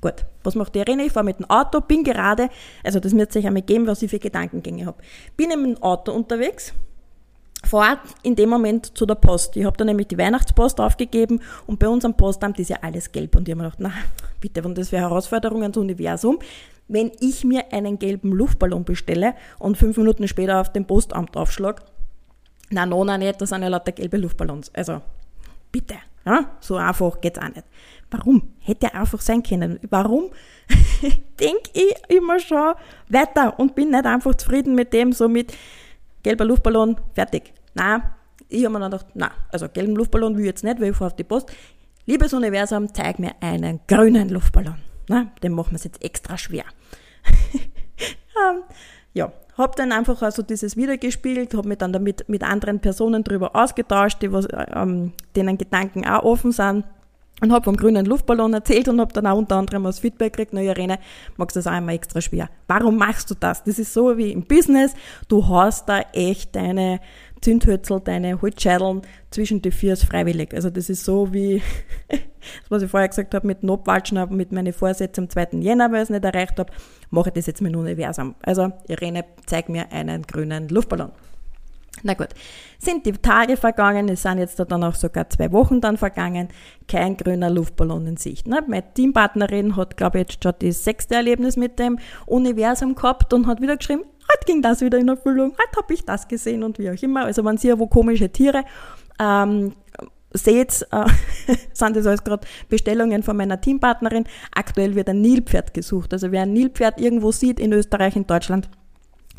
Gut, 0.00 0.24
was 0.44 0.54
macht 0.54 0.74
die 0.74 0.78
Irene? 0.78 1.04
Ich 1.04 1.12
fahre 1.12 1.24
mit 1.24 1.38
dem 1.38 1.50
Auto, 1.50 1.80
bin 1.80 2.04
gerade, 2.04 2.48
also 2.84 3.00
das 3.00 3.14
wird 3.16 3.32
sich 3.32 3.46
einmal 3.46 3.62
geben, 3.62 3.86
was 3.86 4.02
ich 4.02 4.10
für 4.10 4.18
Gedankengänge 4.18 4.86
habe. 4.86 4.98
Bin 5.36 5.50
im 5.50 5.82
Auto 5.82 6.12
unterwegs, 6.12 6.72
fahre 7.66 7.98
in 8.22 8.36
dem 8.36 8.48
Moment 8.48 8.96
zu 8.96 9.06
der 9.06 9.14
Post. 9.14 9.56
Ich 9.56 9.64
habe 9.64 9.76
da 9.76 9.84
nämlich 9.84 10.08
die 10.08 10.18
Weihnachtspost 10.18 10.80
aufgegeben 10.80 11.40
und 11.66 11.78
bei 11.78 11.88
uns 11.88 12.04
am 12.04 12.16
Postamt 12.16 12.58
ist 12.58 12.70
ja 12.70 12.78
alles 12.82 13.12
gelb. 13.12 13.36
Und 13.36 13.48
ich 13.48 13.52
habe 13.52 13.62
mir 13.62 13.70
gedacht, 13.70 13.80
na 13.80 13.92
bitte, 14.40 14.64
wenn 14.64 14.74
das 14.74 14.90
für 14.90 14.98
Herausforderungen 14.98 15.62
ans 15.62 15.76
Universum, 15.76 16.38
wenn 16.88 17.12
ich 17.20 17.44
mir 17.44 17.72
einen 17.72 17.98
gelben 17.98 18.32
Luftballon 18.32 18.84
bestelle 18.84 19.34
und 19.58 19.76
fünf 19.76 19.96
Minuten 19.96 20.28
später 20.28 20.60
auf 20.60 20.72
dem 20.72 20.86
Postamt 20.86 21.36
aufschlag, 21.36 21.82
na, 22.70 22.86
no, 22.86 23.04
na 23.04 23.18
nicht, 23.18 23.40
das 23.40 23.50
sind 23.50 23.62
ja 23.62 23.68
lauter 23.68 23.92
gelbe 23.92 24.16
Luftballons. 24.16 24.72
Also, 24.74 25.00
bitte, 25.70 25.94
ja, 26.24 26.50
so 26.60 26.76
einfach 26.76 27.20
geht's 27.20 27.38
auch 27.38 27.48
nicht. 27.48 27.64
Warum? 28.10 28.54
Hätte 28.60 28.92
einfach 28.94 29.20
sein 29.20 29.42
können. 29.42 29.78
Warum 29.88 30.30
denke 31.40 31.70
ich 31.72 31.94
immer 32.08 32.40
schon 32.40 32.74
weiter 33.08 33.58
und 33.58 33.74
bin 33.74 33.90
nicht 33.90 34.04
einfach 34.04 34.34
zufrieden 34.34 34.74
mit 34.74 34.92
dem, 34.92 35.12
so 35.12 35.28
mit, 35.28 35.52
gelber 36.26 36.44
Luftballon, 36.44 36.96
fertig. 37.14 37.52
Nein, 37.76 38.02
ich 38.48 38.64
habe 38.64 38.72
mir 38.72 38.80
dann 38.80 38.90
gedacht, 38.90 39.06
nein, 39.14 39.30
also 39.52 39.68
gelben 39.68 39.94
Luftballon 39.96 40.34
will 40.34 40.44
ich 40.44 40.46
jetzt 40.46 40.64
nicht, 40.64 40.80
weil 40.80 40.90
ich 40.90 40.96
fahre 40.96 41.10
auf 41.10 41.16
die 41.16 41.24
Post. 41.24 41.52
Liebes 42.06 42.32
Universum, 42.32 42.92
zeig 42.94 43.18
mir 43.18 43.32
einen 43.40 43.80
grünen 43.86 44.30
Luftballon. 44.30 44.76
Na, 45.08 45.26
den 45.42 45.52
machen 45.52 45.72
wir 45.72 45.76
es 45.76 45.84
jetzt 45.84 46.02
extra 46.02 46.38
schwer. 46.38 46.64
um, 48.34 48.62
ja, 49.12 49.30
habe 49.58 49.74
dann 49.76 49.92
einfach 49.92 50.22
also 50.22 50.42
dieses 50.42 50.76
wiedergespielt, 50.76 51.52
habe 51.54 51.68
mich 51.68 51.78
dann 51.78 51.92
damit 51.92 52.26
mit 52.28 52.42
anderen 52.42 52.80
Personen 52.80 53.22
darüber 53.22 53.54
ausgetauscht, 53.54 54.22
die 54.22 54.32
was, 54.32 54.46
ähm, 54.74 55.12
denen 55.34 55.58
Gedanken 55.58 56.06
auch 56.06 56.22
offen 56.22 56.52
sind 56.52 56.84
und 57.42 57.52
habe 57.52 57.64
vom 57.64 57.76
grünen 57.76 58.06
Luftballon 58.06 58.54
erzählt 58.54 58.88
und 58.88 59.00
habe 59.00 59.12
dann 59.12 59.26
auch 59.26 59.36
unter 59.36 59.56
anderem 59.56 59.84
als 59.86 59.98
Feedback 59.98 60.32
gekriegt, 60.32 60.52
na 60.54 60.62
Irene, 60.62 60.98
magst 61.36 61.56
du 61.56 61.58
das 61.58 61.66
auch 61.66 61.76
immer 61.76 61.92
extra 61.92 62.20
schwer. 62.20 62.48
Warum 62.66 62.96
machst 62.96 63.30
du 63.30 63.34
das? 63.34 63.62
Das 63.64 63.78
ist 63.78 63.92
so 63.92 64.16
wie 64.16 64.32
im 64.32 64.42
Business, 64.42 64.94
du 65.28 65.46
hast 65.46 65.88
da 65.88 66.00
echt 66.12 66.56
deine 66.56 67.00
Zündhölzel, 67.40 68.00
deine 68.00 68.40
Holzscheideln 68.40 69.02
zwischen 69.30 69.62
die 69.62 69.70
Viers 69.70 70.04
freiwillig. 70.04 70.54
Also 70.54 70.70
das 70.70 70.88
ist 70.88 71.04
so 71.04 71.32
wie, 71.32 71.62
was 72.68 72.82
ich 72.82 72.90
vorher 72.90 73.08
gesagt 73.08 73.34
habe, 73.34 73.46
mit 73.46 73.62
dem 73.62 73.70
Abwatschen, 73.70 74.18
mit 74.36 74.52
meinen 74.52 74.72
Vorsätzen 74.72 75.24
am 75.24 75.30
2. 75.30 75.48
Jänner, 75.60 75.90
weil 75.92 75.98
ich 75.98 76.04
es 76.04 76.10
nicht 76.10 76.24
erreicht 76.24 76.58
habe, 76.58 76.72
mache 77.10 77.28
ich 77.28 77.34
das 77.34 77.46
jetzt 77.46 77.62
mit 77.62 77.72
dem 77.72 77.80
Universum. 77.80 78.34
Also 78.42 78.72
Irene, 78.88 79.24
zeig 79.46 79.68
mir 79.68 79.92
einen 79.92 80.22
grünen 80.22 80.68
Luftballon. 80.68 81.12
Na 82.02 82.14
gut, 82.14 82.28
sind 82.78 83.06
die 83.06 83.12
Tage 83.12 83.56
vergangen, 83.56 84.08
es 84.08 84.22
sind 84.22 84.38
jetzt 84.38 84.58
dann 84.58 84.84
auch 84.84 84.94
sogar 84.94 85.30
zwei 85.30 85.50
Wochen 85.52 85.80
dann 85.80 85.96
vergangen, 85.96 86.48
kein 86.88 87.16
grüner 87.16 87.48
Luftballon 87.48 88.06
in 88.06 88.16
Sicht. 88.16 88.46
Ne? 88.46 88.62
Meine 88.66 88.92
Teampartnerin 88.92 89.76
hat, 89.76 89.96
glaube 89.96 90.18
ich, 90.18 90.28
jetzt 90.28 90.42
schon 90.42 90.52
das 90.58 90.84
sechste 90.84 91.14
Erlebnis 91.14 91.56
mit 91.56 91.78
dem 91.78 91.98
Universum 92.26 92.94
gehabt 92.94 93.32
und 93.32 93.46
hat 93.46 93.62
wieder 93.62 93.76
geschrieben, 93.76 94.04
heute 94.32 94.46
ging 94.46 94.62
das 94.62 94.80
wieder 94.80 94.98
in 94.98 95.08
Erfüllung, 95.08 95.52
heute 95.52 95.76
habe 95.76 95.94
ich 95.94 96.04
das 96.04 96.28
gesehen 96.28 96.62
und 96.62 96.78
wie 96.78 96.90
auch 96.90 97.02
immer. 97.02 97.24
Also 97.24 97.42
man 97.42 97.58
sieht 97.58 97.78
wo 97.78 97.86
komische 97.86 98.30
Tiere 98.30 98.64
ähm, 99.20 99.72
seht, 100.32 100.86
äh, 100.90 101.06
sind 101.72 101.96
das 101.96 102.06
alles 102.06 102.24
gerade 102.24 102.46
Bestellungen 102.68 103.22
von 103.22 103.36
meiner 103.36 103.60
Teampartnerin. 103.60 104.24
Aktuell 104.54 104.94
wird 104.94 105.08
ein 105.08 105.20
Nilpferd 105.20 105.74
gesucht. 105.74 106.12
Also 106.12 106.32
wer 106.32 106.42
ein 106.42 106.52
Nilpferd 106.52 107.00
irgendwo 107.00 107.32
sieht 107.32 107.60
in 107.60 107.72
Österreich, 107.72 108.16
in 108.16 108.26
Deutschland, 108.26 108.68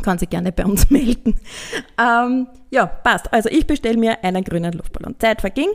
kann 0.02 0.20
sich 0.20 0.30
gerne 0.30 0.52
bei 0.52 0.66
uns 0.66 0.90
melden. 0.90 1.40
Ähm, 2.00 2.48
ja, 2.70 2.86
passt. 2.86 3.32
Also 3.34 3.50
ich 3.50 3.66
bestelle 3.66 3.98
mir 3.98 4.24
einen 4.24 4.44
grünen 4.44 4.74
Luftballon. 4.74 5.16
Zeit 5.20 5.42
verging. 5.42 5.70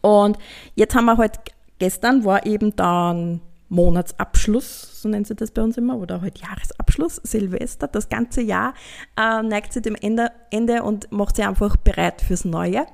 Und 0.00 0.38
jetzt 0.74 0.94
haben 0.94 1.06
wir 1.06 1.16
halt, 1.16 1.38
gestern 1.78 2.24
war 2.24 2.46
eben 2.46 2.74
dann 2.76 3.40
Monatsabschluss, 3.74 5.02
so 5.02 5.08
nennt 5.08 5.26
sie 5.26 5.34
das 5.34 5.50
bei 5.50 5.62
uns 5.62 5.76
immer, 5.76 5.96
oder 5.96 6.20
halt 6.20 6.38
Jahresabschluss, 6.38 7.16
Silvester. 7.16 7.88
Das 7.88 8.08
ganze 8.08 8.40
Jahr 8.40 8.74
äh, 9.18 9.42
neigt 9.42 9.72
sich 9.72 9.82
dem 9.82 9.96
Ende, 9.96 10.30
Ende 10.50 10.82
und 10.82 11.10
macht 11.12 11.36
sich 11.36 11.44
einfach 11.44 11.76
bereit 11.76 12.22
fürs 12.22 12.44
Neue. 12.44 12.86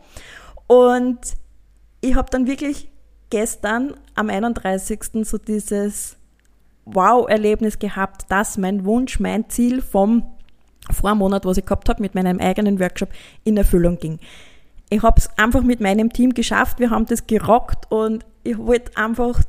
Und 0.66 1.18
ich 2.00 2.14
habe 2.14 2.30
dann 2.30 2.46
wirklich 2.46 2.88
gestern 3.28 3.94
am 4.14 4.30
31. 4.30 5.00
so 5.24 5.38
dieses 5.38 6.16
Wow-Erlebnis 6.84 7.78
gehabt, 7.78 8.30
dass 8.30 8.58
mein 8.58 8.84
Wunsch, 8.84 9.20
mein 9.20 9.48
Ziel 9.48 9.82
vom 9.82 10.24
Vormonat, 10.90 11.44
was 11.44 11.58
ich 11.58 11.64
gehabt 11.64 11.88
habe, 11.88 12.02
mit 12.02 12.14
meinem 12.14 12.40
eigenen 12.40 12.80
Workshop 12.80 13.10
in 13.44 13.56
Erfüllung 13.56 13.98
ging. 13.98 14.18
Ich 14.88 15.02
habe 15.02 15.18
es 15.18 15.28
einfach 15.38 15.62
mit 15.62 15.80
meinem 15.80 16.12
Team 16.12 16.34
geschafft, 16.34 16.80
wir 16.80 16.90
haben 16.90 17.06
das 17.06 17.26
gerockt 17.26 17.90
und 17.92 18.24
ich 18.42 18.58
wollte 18.58 18.96
einfach 18.96 19.40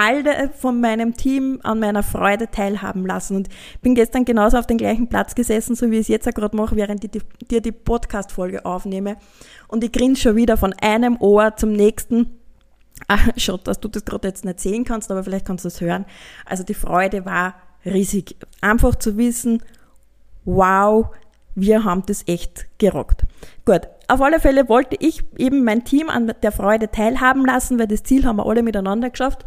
alle 0.00 0.50
von 0.50 0.80
meinem 0.80 1.14
Team 1.14 1.60
an 1.62 1.80
meiner 1.80 2.02
Freude 2.02 2.50
teilhaben 2.50 3.06
lassen. 3.06 3.36
Und 3.36 3.48
bin 3.82 3.94
gestern 3.94 4.24
genauso 4.24 4.56
auf 4.56 4.66
den 4.66 4.78
gleichen 4.78 5.08
Platz 5.08 5.34
gesessen, 5.34 5.76
so 5.76 5.90
wie 5.90 5.96
ich 5.96 6.02
es 6.02 6.08
jetzt 6.08 6.34
gerade 6.34 6.56
mache, 6.56 6.76
während 6.76 7.04
ich 7.04 7.22
dir 7.50 7.60
die 7.60 7.72
Podcast-Folge 7.72 8.64
aufnehme. 8.64 9.16
Und 9.68 9.84
ich 9.84 9.92
grinse 9.92 10.22
schon 10.22 10.36
wieder 10.36 10.56
von 10.56 10.72
einem 10.80 11.16
Ohr 11.20 11.56
zum 11.56 11.72
nächsten 11.72 12.36
Ach, 13.08 13.28
schon, 13.38 13.58
dass 13.64 13.80
du 13.80 13.88
das 13.88 14.04
gerade 14.04 14.28
jetzt 14.28 14.44
nicht 14.44 14.60
sehen 14.60 14.84
kannst, 14.84 15.10
aber 15.10 15.24
vielleicht 15.24 15.46
kannst 15.46 15.64
du 15.64 15.68
es 15.68 15.80
hören. 15.80 16.04
Also 16.44 16.64
die 16.64 16.74
Freude 16.74 17.24
war 17.24 17.54
riesig. 17.84 18.36
Einfach 18.60 18.94
zu 18.94 19.16
wissen, 19.16 19.62
wow, 20.44 21.06
wir 21.54 21.84
haben 21.84 22.02
das 22.04 22.24
echt 22.26 22.66
gerockt. 22.78 23.24
Gut, 23.64 23.88
auf 24.06 24.20
alle 24.20 24.38
Fälle 24.38 24.68
wollte 24.68 24.96
ich 25.00 25.24
eben 25.38 25.64
mein 25.64 25.84
Team 25.84 26.10
an 26.10 26.32
der 26.42 26.52
Freude 26.52 26.90
teilhaben 26.90 27.46
lassen, 27.46 27.78
weil 27.78 27.88
das 27.88 28.02
Ziel 28.02 28.26
haben 28.26 28.36
wir 28.36 28.46
alle 28.46 28.62
miteinander 28.62 29.08
geschafft. 29.08 29.46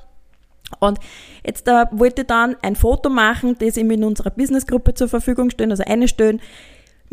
Und 0.79 0.99
jetzt 1.45 1.67
äh, 1.67 1.85
wollte 1.91 2.21
ich 2.21 2.27
dann 2.27 2.55
ein 2.61 2.75
Foto 2.75 3.09
machen, 3.09 3.55
das 3.59 3.77
ihm 3.77 3.91
in 3.91 4.03
unserer 4.03 4.31
Businessgruppe 4.31 4.93
zur 4.93 5.07
Verfügung 5.07 5.49
stellen, 5.49 5.71
also 5.71 5.83
eine 5.85 6.07
stellen, 6.07 6.41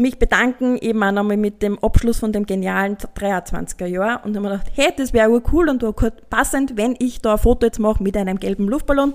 mich 0.00 0.19
bedanken, 0.19 0.79
eben 0.79 1.02
auch 1.02 1.12
nochmal 1.12 1.37
mit 1.37 1.62
dem 1.62 1.79
Abschluss 1.79 2.19
von 2.19 2.33
dem 2.33 2.47
genialen 2.47 2.97
23er 2.97 3.87
Jahr 3.87 4.25
und 4.25 4.33
dann 4.33 4.45
habe 4.45 4.57
ich 4.57 4.61
gedacht, 4.61 4.76
hey, 4.76 4.95
das 4.97 5.12
wäre 5.12 5.43
cool 5.52 5.69
und 5.69 5.85
passend, 6.31 6.76
wenn 6.76 6.97
ich 6.99 7.21
da 7.21 7.33
ein 7.33 7.38
Foto 7.38 7.67
jetzt 7.67 7.79
mache 7.79 8.02
mit 8.02 8.17
einem 8.17 8.40
gelben 8.40 8.67
Luftballon. 8.67 9.14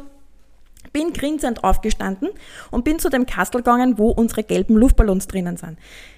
Bin 0.94 1.12
grinsend 1.12 1.64
aufgestanden 1.64 2.30
und 2.72 2.86
bin 2.86 3.00
zu 3.00 3.10
dem 3.10 3.26
Kastel 3.26 3.62
gegangen, 3.62 3.98
wo 3.98 4.12
unsere 4.12 4.44
gelben 4.44 4.78
Luftballons 4.78 5.28
drinnen 5.28 5.58
sind. 5.58 5.78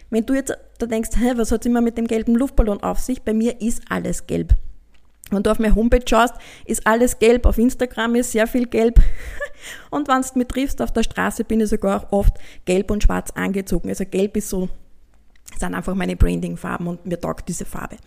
Wenn 0.10 0.26
du 0.26 0.34
jetzt 0.34 0.56
da 0.78 0.86
denkst, 0.86 1.12
hä, 1.18 1.34
was 1.36 1.52
hat 1.52 1.66
immer 1.66 1.82
mit 1.82 1.98
dem 1.98 2.06
gelben 2.06 2.36
Luftballon 2.36 2.84
auf 2.84 3.00
sich? 3.00 3.24
Bei 3.24 3.34
mir 3.34 3.60
ist 3.62 3.82
alles 3.90 4.28
gelb. 4.28 4.54
Wenn 5.32 5.44
du 5.44 5.52
auf 5.52 5.60
meine 5.60 5.76
Homepage 5.76 6.06
schaust, 6.08 6.36
ist 6.66 6.86
alles 6.88 7.20
gelb. 7.20 7.46
Auf 7.46 7.58
Instagram 7.58 8.16
ist 8.16 8.32
sehr 8.32 8.48
viel 8.48 8.68
gelb. 8.68 9.00
Und 9.90 10.08
wenn 10.08 10.22
du 10.22 10.28
mich 10.36 10.48
triffst 10.48 10.82
auf 10.82 10.92
der 10.92 11.04
Straße, 11.04 11.44
bin 11.44 11.60
ich 11.60 11.70
sogar 11.70 12.08
oft 12.12 12.38
gelb 12.66 12.92
und 12.92 13.04
schwarz 13.04 13.32
angezogen. 13.32 13.90
Also 13.90 14.06
gelb 14.06 14.38
ist 14.38 14.50
so, 14.50 14.70
sind 15.58 15.74
einfach 15.74 15.96
meine 15.96 16.16
Branding-Farben 16.16 16.88
und 16.88 17.06
mir 17.06 17.20
taugt 17.20 17.50
diese 17.50 17.66
Farbe. 17.66 17.98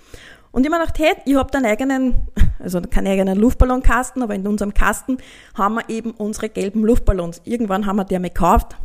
Und 0.52 0.64
ich 0.64 0.70
mir 0.70 0.78
gedacht, 0.78 0.98
hey, 0.98 1.14
ich 1.26 1.34
habe 1.36 1.52
einen 1.54 1.66
eigenen, 1.66 2.28
also 2.58 2.80
keinen 2.80 3.08
eigenen 3.08 3.38
Luftballonkasten, 3.38 4.22
aber 4.22 4.34
in 4.34 4.46
unserem 4.46 4.74
Kasten 4.74 5.18
haben 5.54 5.76
wir 5.76 5.88
eben 5.88 6.12
unsere 6.12 6.48
gelben 6.48 6.84
Luftballons. 6.84 7.42
Irgendwann 7.44 7.86
haben 7.86 7.96
wir 7.96 8.04
die 8.04 8.16
einmal 8.16 8.30
gekauft. 8.30 8.76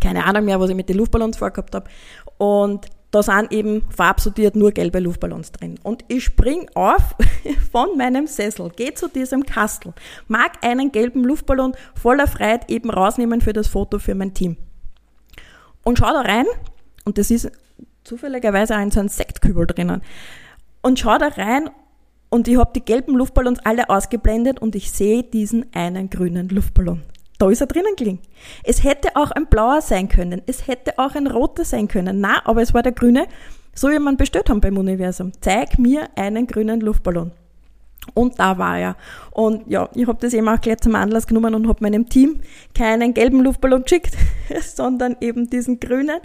Keine 0.00 0.24
Ahnung 0.24 0.44
mehr, 0.44 0.58
was 0.58 0.70
ich 0.70 0.76
mit 0.76 0.88
den 0.88 0.96
Luftballons 0.96 1.36
vorgehabt 1.36 1.74
habe. 1.74 1.88
Und 2.38 2.86
da 3.12 3.22
sind 3.22 3.52
eben 3.52 3.82
farbsortiert 3.90 4.56
nur 4.56 4.72
gelbe 4.72 4.98
Luftballons 4.98 5.52
drin. 5.52 5.78
Und 5.82 6.02
ich 6.08 6.24
spring 6.24 6.68
auf 6.74 7.14
von 7.72 7.96
meinem 7.96 8.26
Sessel, 8.26 8.70
gehe 8.74 8.94
zu 8.94 9.06
diesem 9.06 9.44
Kastel, 9.44 9.92
mag 10.28 10.52
einen 10.62 10.90
gelben 10.90 11.22
Luftballon 11.22 11.74
voller 11.94 12.26
Freiheit 12.26 12.70
eben 12.70 12.90
rausnehmen 12.90 13.42
für 13.42 13.52
das 13.52 13.68
Foto 13.68 13.98
für 13.98 14.14
mein 14.14 14.32
Team. 14.32 14.56
Und 15.84 15.98
schau 15.98 16.10
da 16.10 16.22
rein, 16.22 16.46
und 17.04 17.18
das 17.18 17.30
ist 17.30 17.52
zufälligerweise 18.02 18.76
auch 18.76 18.82
in 18.82 18.90
so 18.90 19.00
einem 19.00 19.10
Sektkübel 19.10 19.66
drinnen. 19.66 20.00
Und 20.80 20.98
schau 20.98 21.18
da 21.18 21.28
rein 21.28 21.68
und 22.30 22.48
ich 22.48 22.56
habe 22.56 22.72
die 22.74 22.84
gelben 22.84 23.14
Luftballons 23.14 23.58
alle 23.62 23.90
ausgeblendet 23.90 24.58
und 24.58 24.74
ich 24.74 24.90
sehe 24.90 25.22
diesen 25.22 25.66
einen 25.74 26.08
grünen 26.08 26.48
Luftballon 26.48 27.02
da 27.42 27.50
ist 27.50 27.60
er 27.60 27.66
drinnen 27.66 27.96
gelegen. 27.96 28.20
Es 28.62 28.84
hätte 28.84 29.16
auch 29.16 29.32
ein 29.32 29.46
blauer 29.46 29.80
sein 29.80 30.08
können, 30.08 30.42
es 30.46 30.68
hätte 30.68 30.96
auch 31.00 31.16
ein 31.16 31.26
roter 31.26 31.64
sein 31.64 31.88
können. 31.88 32.20
Na, 32.20 32.40
aber 32.46 32.62
es 32.62 32.72
war 32.72 32.84
der 32.84 32.92
grüne, 32.92 33.26
so 33.74 33.90
wie 33.90 33.98
man 33.98 34.16
bestellt 34.16 34.48
haben 34.48 34.60
beim 34.60 34.76
Universum. 34.76 35.32
Zeig 35.40 35.76
mir 35.76 36.08
einen 36.14 36.46
grünen 36.46 36.80
Luftballon. 36.80 37.32
Und 38.14 38.38
da 38.38 38.58
war 38.58 38.78
er. 38.78 38.96
Und 39.32 39.68
ja, 39.68 39.88
ich 39.94 40.06
habe 40.06 40.18
das 40.20 40.34
eben 40.34 40.48
auch 40.48 40.60
gleich 40.60 40.78
zum 40.78 40.94
Anlass 40.94 41.26
genommen 41.26 41.56
und 41.56 41.66
habe 41.66 41.82
meinem 41.82 42.08
Team 42.08 42.42
keinen 42.76 43.12
gelben 43.12 43.42
Luftballon 43.42 43.82
geschickt, 43.82 44.16
sondern 44.60 45.16
eben 45.20 45.50
diesen 45.50 45.80
grünen. 45.80 46.20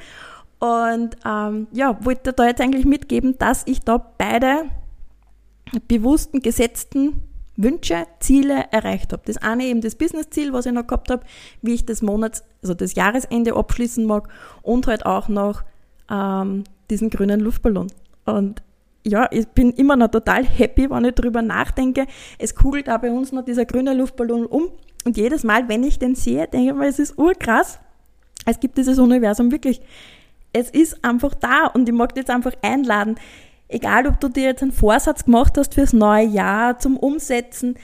Und 0.59 1.17
ähm, 1.25 1.65
ja, 1.71 1.97
wollte 2.05 2.31
da 2.31 2.45
jetzt 2.45 2.62
eigentlich 2.62 2.86
mitgeben, 2.86 3.39
dass 3.39 3.63
ich 3.65 3.79
da 3.79 3.97
beide 3.97 4.65
bewussten, 5.88 6.41
gesetzten 6.41 7.24
Wünsche, 7.58 8.06
Ziele 8.20 8.66
erreicht 8.72 9.12
habe. 9.12 9.24
Das 9.26 9.38
eine 9.38 9.66
eben 9.66 9.82
das 9.82 9.96
Business-Ziel, 9.96 10.54
was 10.54 10.68
ich 10.68 10.72
noch 10.72 10.88
gehabt 10.88 11.10
habe, 11.10 11.26
wie 11.62 11.74
ich 11.74 11.86
das 11.86 12.02
Monats, 12.02 12.44
also 12.62 12.76
das 12.76 12.96
Jahresende 12.96 13.56
abschließen 13.56 14.06
mag 14.06 14.30
und 14.62 14.88
halt 14.88 15.06
auch 15.06 15.28
noch 15.28 15.64
ähm, 16.10 16.64
diesen 16.90 17.10
grünen 17.10 17.40
Luftballon. 17.40 17.88
Und 18.26 18.62
ja, 19.06 19.28
ich 19.32 19.48
bin 19.48 19.72
immer 19.72 19.96
noch 19.96 20.10
total 20.10 20.46
happy, 20.46 20.90
wenn 20.90 21.06
ich 21.06 21.16
darüber 21.16 21.42
nachdenke. 21.42 22.06
Es 22.38 22.56
kugelt 22.56 22.90
auch 22.90 23.00
bei 23.00 23.12
uns 23.12 23.32
noch 23.32 23.44
dieser 23.44 23.66
grüne 23.66 23.94
Luftballon 23.94 24.46
um. 24.46 24.70
Und 25.06 25.18
jedes 25.18 25.44
Mal, 25.44 25.68
wenn 25.68 25.84
ich 25.84 26.00
den 26.00 26.16
sehe, 26.16 26.48
denke 26.48 26.72
ich 26.72 26.76
mir, 26.76 26.88
es 26.88 27.00
ist 27.00 27.18
urkrass. 27.18 27.80
Es 28.46 28.60
gibt 28.60 28.78
dieses 28.78 29.00
Universum 29.00 29.52
wirklich. 29.52 29.82
Es 30.54 30.70
ist 30.70 31.04
einfach 31.04 31.34
da 31.34 31.68
und 31.68 31.88
ich 31.88 31.96
mag 31.96 32.16
jetzt 32.16 32.30
einfach 32.30 32.54
einladen 32.62 33.16
egal 33.69 34.07
ob 34.07 34.19
du 34.19 34.29
dir 34.29 34.45
jetzt 34.45 34.63
einen 34.63 34.71
Vorsatz 34.71 35.25
gemacht 35.25 35.57
hast 35.57 35.74
fürs 35.74 35.93
neue 35.93 36.25
Jahr 36.25 36.79
zum 36.79 36.97
Umsetzen, 36.97 37.75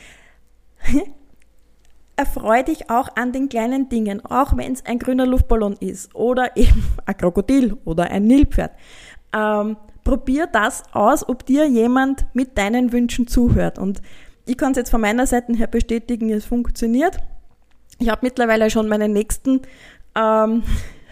erfreu 2.16 2.64
dich 2.64 2.90
auch 2.90 3.10
an 3.16 3.32
den 3.32 3.50
kleinen 3.50 3.90
Dingen, 3.90 4.24
auch 4.26 4.56
wenn 4.56 4.74
es 4.74 4.86
ein 4.86 5.00
grüner 5.00 5.26
Luftballon 5.26 5.76
ist 5.80 6.14
oder 6.16 6.56
eben 6.58 6.84
ein 7.06 7.18
Krokodil 7.18 7.78
oder 7.86 8.10
ein 8.12 8.26
Nilpferd. 8.26 8.72
Ähm, 9.34 9.78
probier 10.04 10.48
das 10.48 10.84
aus, 10.92 11.28
ob 11.28 11.46
dir 11.46 11.68
jemand 11.68 12.26
mit 12.34 12.58
deinen 12.58 12.92
Wünschen 12.92 13.28
zuhört. 13.28 13.80
Und 13.80 14.02
ich 14.46 14.58
kann 14.58 14.72
es 14.72 14.78
jetzt 14.78 14.90
von 14.92 15.02
meiner 15.02 15.26
Seite 15.26 15.54
her 15.54 15.68
bestätigen, 15.68 16.30
es 16.30 16.46
funktioniert. 16.46 17.18
Ich 18.00 18.10
habe 18.10 18.20
mittlerweile 18.24 18.70
schon 18.70 18.90
meinen 18.90 19.14
nächsten 19.14 19.62
ähm, 20.16 20.64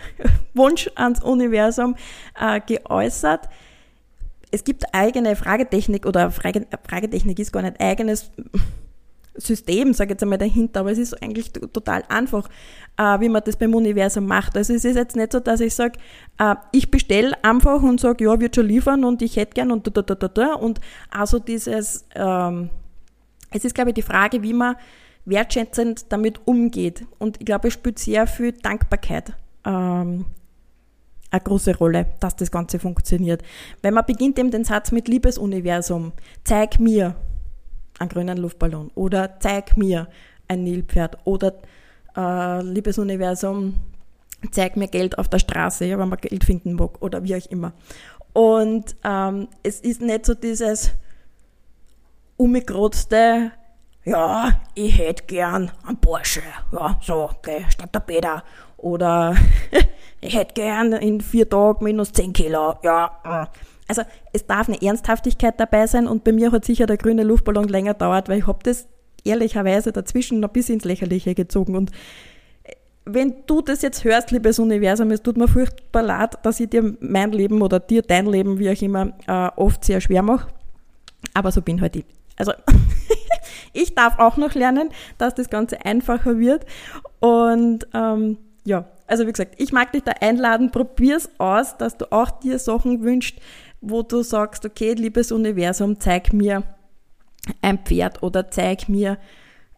Wunsch 0.54 0.92
ans 0.96 1.24
Universum 1.24 1.96
äh, 2.40 2.60
geäußert 2.60 3.48
es 4.52 4.64
gibt 4.64 4.84
eigene 4.94 5.36
Fragetechnik 5.36 6.06
oder 6.06 6.30
Frage, 6.30 6.68
Fragetechnik 6.88 7.40
ist 7.40 7.52
gar 7.52 7.62
nicht 7.62 7.80
eigenes 7.80 8.32
System, 9.36 9.94
sage 9.94 10.10
ich 10.10 10.12
jetzt 10.16 10.24
einmal 10.24 10.38
dahinter, 10.38 10.82
aber 10.82 10.92
es 10.92 10.98
ist 10.98 11.22
eigentlich 11.24 11.52
total 11.52 12.04
einfach, 12.10 12.50
äh, 12.98 13.20
wie 13.22 13.30
man 13.30 13.42
das 13.46 13.56
beim 13.56 13.74
Universum 13.74 14.26
macht. 14.26 14.58
Also 14.58 14.74
es 14.74 14.84
ist 14.84 14.96
jetzt 14.96 15.16
nicht 15.16 15.32
so, 15.32 15.40
dass 15.40 15.62
ich 15.62 15.74
sage, 15.74 15.98
äh, 16.38 16.56
ich 16.74 16.92
bestelle 16.92 17.42
einfach 17.44 17.82
und 17.82 18.00
sage, 18.02 18.26
ja, 18.26 18.40
wird 18.40 18.56
schon 18.56 18.68
liefern 18.68 19.06
und 19.06 19.22
ich 19.22 19.38
hätte 19.38 19.54
gern 19.54 19.72
und 19.72 19.88
da, 19.88 20.02
da, 20.02 20.16
da, 20.16 20.28
da, 20.28 20.54
und 20.54 20.82
also 21.10 21.40
dieses, 21.40 22.06
ähm, 22.14 22.70
es 23.52 23.64
ist 23.64 23.74
glaube 23.74 23.92
ich 23.92 23.96
die 23.96 24.02
Frage, 24.02 24.44
wie 24.44 24.54
man 24.54 24.76
wertschätzend 25.24 26.12
damit 26.12 26.42
umgeht 26.46 27.06
und 27.18 27.40
ich 27.40 27.46
glaube, 27.46 27.70
es 27.70 27.76
spielt 27.76 28.00
sehr 28.00 28.28
viel 28.28 28.52
Dankbarkeit 28.52 29.34
ähm, 29.66 30.26
eine 31.32 31.42
große 31.42 31.78
Rolle, 31.78 32.08
dass 32.20 32.36
das 32.36 32.52
Ganze 32.52 32.78
funktioniert. 32.78 33.42
Wenn 33.82 33.94
man 33.94 34.06
beginnt 34.06 34.38
eben 34.38 34.52
den 34.52 34.66
Satz 34.66 34.92
mit 34.92 35.08
Liebesuniversum, 35.08 36.12
zeig 36.44 36.80
mir 36.80 37.16
einen 38.00 38.10
grünen 38.10 38.38
Luftballon 38.38 38.92
oder 38.96 39.40
zeig 39.40 39.78
mir 39.78 40.08
ein 40.48 40.64
Nilpferd 40.64 41.18
oder 41.24 41.54
äh, 42.16 42.62
Liebesuniversum, 42.62 43.76
zeig 44.52 44.76
mir 44.76 44.88
Geld 44.88 45.18
auf 45.18 45.30
der 45.30 45.40
Straße, 45.40 45.86
ja, 45.86 45.98
wenn 45.98 46.10
man 46.10 46.20
Geld 46.20 46.44
finden 46.44 46.74
mag 46.74 47.02
oder 47.02 47.24
wie 47.24 47.36
auch 47.36 47.46
immer. 47.48 47.74
Und 48.34 48.96
ähm, 49.04 49.48
es 49.64 49.80
ist 49.80 50.02
nicht 50.02 50.26
so 50.26 50.34
dieses 50.34 50.92
umgerotzte, 52.38 53.52
ja, 54.06 54.50
ich 54.74 54.98
hätte 54.98 55.24
gern 55.26 55.72
einen 55.86 55.98
Porsche, 55.98 56.42
ja, 56.72 57.00
so, 57.02 57.30
okay, 57.30 57.66
statt 57.70 57.94
der 57.94 58.00
Bäder. 58.00 58.44
Oder 58.78 59.36
ich 60.22 60.36
hätte 60.36 60.56
gern 60.56 60.94
in 60.94 61.22
vier 61.22 61.48
Tagen 61.48 61.84
minus 61.84 62.12
10 62.12 62.34
Kilo, 62.34 62.76
ja. 62.84 63.12
Äh. 63.24 63.58
Also 63.88 64.04
es 64.32 64.48
darf 64.48 64.70
eine 64.70 64.82
Ernsthaftigkeit 64.82 65.60
dabei 65.60 65.86
sein 65.86 66.08
und 66.08 66.24
bei 66.24 66.32
mir 66.32 66.52
hat 66.52 66.66
sicher 66.66 66.86
der 66.86 66.98
grüne 66.98 67.24
Luftballon 67.24 67.68
länger 67.68 67.94
dauert, 67.94 68.30
weil 68.30 68.40
ich 68.40 68.48
habe 68.48 68.60
das 68.64 68.88
ehrlicherweise 69.24 69.92
dazwischen 69.92 70.40
noch 70.40 70.50
bis 70.50 70.70
ins 70.70 70.86
Lächerliche 70.86 71.36
gezogen 71.36 71.76
und 71.76 71.92
wenn 73.06 73.36
du 73.48 73.62
das 73.62 73.82
jetzt 73.82 74.04
hörst, 74.04 74.32
liebes 74.32 74.60
Universum, 74.60 75.12
es 75.12 75.22
tut 75.22 75.38
mir 75.38 75.48
furchtbar 75.48 76.04
leid, 76.04 76.38
dass 76.44 76.60
ich 76.60 76.70
dir 76.70 76.96
mein 77.00 77.32
Leben 77.32 77.62
oder 77.62 77.80
dir 77.80 78.02
dein 78.02 78.28
Leben, 78.28 78.60
wie 78.60 78.70
auch 78.70 78.82
immer, 78.82 79.14
äh, 79.28 79.50
oft 79.56 79.84
sehr 79.84 80.02
schwer 80.02 80.22
mache. 80.22 80.48
Aber 81.34 81.52
so 81.52 81.62
bin 81.62 81.82
halt 81.82 81.96
ich. 81.96 82.06
Also 82.38 82.54
ich 83.74 83.96
darf 83.96 84.20
auch 84.20 84.38
noch 84.38 84.54
lernen, 84.54 84.90
dass 85.18 85.36
das 85.36 85.50
Ganze 85.50 85.86
einfacher 85.86 86.38
wird. 86.38 86.66
Und 87.20 87.88
ähm, 87.94 88.38
ja, 88.64 88.86
also 89.08 89.28
wie 89.28 89.32
gesagt, 89.32 89.56
ich 89.58 89.72
mag 89.72 89.92
dich 89.92 90.04
da 90.04 90.14
einladen, 90.22 90.72
probier's 90.72 91.30
aus, 91.38 91.78
dass 91.78 91.98
du 91.98 92.12
auch 92.12 92.32
dir 92.32 92.60
Sachen 92.60 93.02
wünschst, 93.04 93.38
wo 93.82 94.04
du 94.04 94.22
sagst, 94.22 94.66
okay, 94.66 94.94
liebes 94.94 95.32
Universum, 95.32 96.00
zeig 96.00 96.34
mir 96.34 96.64
ein 97.62 97.80
Pferd 97.80 98.22
oder 98.22 98.52
zeig 98.52 98.88
mir 98.88 99.18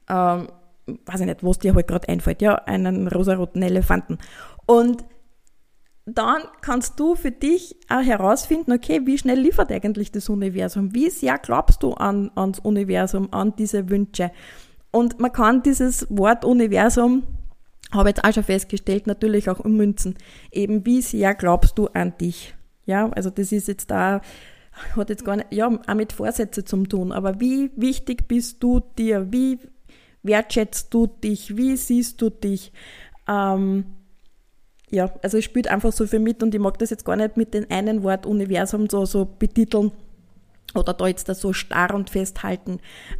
ähm, 0.09 0.47
weiß 0.85 1.21
ich 1.21 1.25
nicht, 1.25 1.43
was 1.43 1.59
dir 1.59 1.75
halt 1.75 1.87
gerade 1.87 2.09
einfällt, 2.09 2.41
ja, 2.41 2.55
einen 2.55 3.07
rosaroten 3.07 3.61
Elefanten. 3.61 4.17
Und 4.65 5.03
dann 6.05 6.41
kannst 6.61 6.99
du 6.99 7.15
für 7.15 7.31
dich 7.31 7.77
auch 7.89 8.01
herausfinden, 8.01 8.73
okay, 8.73 9.01
wie 9.05 9.17
schnell 9.17 9.39
liefert 9.39 9.71
eigentlich 9.71 10.11
das 10.11 10.27
Universum? 10.29 10.93
Wie 10.93 11.09
sehr 11.09 11.37
glaubst 11.37 11.81
du 11.81 11.93
an, 11.93 12.29
ans 12.35 12.59
Universum, 12.59 13.29
an 13.31 13.55
diese 13.55 13.89
Wünsche? 13.89 14.31
Und 14.91 15.19
man 15.19 15.31
kann 15.31 15.63
dieses 15.63 16.05
Wort 16.09 16.43
Universum, 16.43 17.23
habe 17.91 18.09
jetzt 18.09 18.23
auch 18.23 18.33
schon 18.33 18.43
festgestellt, 18.43 19.07
natürlich 19.07 19.49
auch 19.49 19.59
ummünzen. 19.59 20.15
Eben, 20.51 20.85
wie 20.85 21.01
sehr 21.01 21.35
glaubst 21.35 21.77
du 21.77 21.87
an 21.87 22.13
dich? 22.19 22.53
Ja, 22.85 23.09
also 23.09 23.29
das 23.29 23.53
ist 23.53 23.69
jetzt 23.69 23.89
da, 23.89 24.21
hat 24.95 25.09
jetzt 25.09 25.23
gar 25.23 25.37
nicht, 25.37 25.53
ja, 25.53 25.67
auch 25.67 25.93
mit 25.93 26.11
Vorsätze 26.11 26.65
zu 26.65 26.83
tun, 26.83 27.13
aber 27.13 27.39
wie 27.39 27.71
wichtig 27.77 28.27
bist 28.27 28.61
du 28.61 28.81
dir? 28.97 29.31
Wie 29.31 29.59
wertschätzt 30.21 30.93
du 30.93 31.07
dich? 31.07 31.55
Wie 31.55 31.77
siehst 31.77 32.21
du 32.21 32.29
dich? 32.29 32.73
Ähm, 33.27 33.85
ja, 34.93 35.11
also 35.23 35.37
es 35.37 35.43
spielt 35.43 35.67
einfach 35.67 35.91
so 35.91 36.05
viel 36.05 36.19
mit 36.19 36.43
und 36.43 36.53
ich 36.53 36.61
mag 36.61 36.77
das 36.77 36.91
jetzt 36.91 37.03
gar 37.03 37.15
nicht 37.15 37.35
mit 37.35 37.53
dem 37.53 37.65
einen 37.69 38.03
Wort 38.03 38.25
Universum 38.25 38.87
so, 38.89 39.05
so 39.05 39.25
betiteln 39.25 39.91
oder 40.75 40.93
da 40.93 41.07
jetzt 41.07 41.27
da 41.29 41.33
so 41.33 41.51
starr 41.51 41.93
und 41.93 42.09
festhalten. 42.09 42.79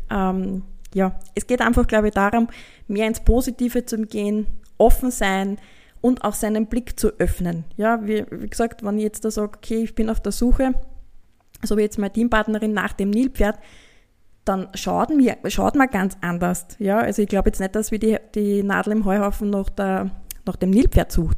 Ähm, 0.10 0.64
ja, 0.94 1.20
es 1.34 1.48
geht 1.48 1.62
einfach, 1.62 1.88
glaube 1.88 2.10
ich, 2.10 2.14
darum, 2.14 2.48
mehr 2.88 3.08
ins 3.08 3.22
Positive 3.22 3.86
zu 3.86 3.98
gehen, 4.04 4.46
offen 4.78 5.10
sein 5.10 5.58
und 6.02 6.24
auch 6.24 6.36
seinen 6.36 6.68
Blick 6.68 7.00
zu 7.00 7.14
öffnen. 7.20 7.64
Ja, 7.76 8.06
wie, 8.06 8.26
wie 8.30 8.50
gesagt, 8.50 8.84
wenn 8.84 8.98
ich 8.98 9.04
jetzt 9.04 9.26
da 9.26 9.32
sage, 9.32 9.54
okay, 9.58 9.84
ich 9.84 9.96
bin 9.96 10.10
auf 10.10 10.20
der 10.20 10.32
Suche, 10.32 10.74
so 11.64 11.78
wie 11.78 11.82
jetzt 11.82 11.98
meine 11.98 12.14
Teampartnerin 12.14 12.74
nach 12.74 12.94
dem 12.94 13.10
Nilpferd, 13.10 13.58
dann 14.46 14.68
schaut, 14.76 15.10
mir, 15.10 15.38
schaut 15.48 15.76
man 15.76 15.88
ganz 15.88 16.18
anders. 16.22 16.68
Ja, 16.78 17.00
also 17.00 17.22
ich 17.22 17.30
glaube 17.30 17.50
jetzt 17.50 17.60
nicht, 17.60 17.76
dass 17.76 17.92
wir 17.92 18.00
die, 18.00 18.18
die 18.36 18.62
Nadel 18.62 18.94
im 18.94 19.06
Heuhaufen 19.06 19.50
nach, 19.50 19.70
der, 19.70 20.12
nach 20.46 20.58
dem 20.58 20.72
Nilpferd 20.72 21.12
sucht. 21.12 21.38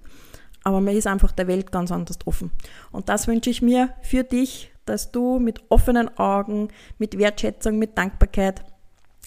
Aber 0.65 0.81
man 0.81 0.95
ist 0.95 1.07
einfach 1.07 1.31
der 1.31 1.48
Welt 1.48 1.72
ganz 1.72 1.91
anders 1.91 2.17
offen. 2.25 2.51
Und 2.91 3.07
das 3.07 3.27
wünsche 3.27 3.51
ich 3.51 3.62
mir 3.62 3.93
für 4.01 4.24
dich, 4.24 4.72
dass 4.86 5.12
du 5.12 5.39
mit 5.39 5.62
offenen 5.69 6.17
Augen, 6.17 6.69
mit 6.98 7.17
Wertschätzung, 7.17 7.77
mit 7.77 7.98
Dankbarkeit 7.98 8.65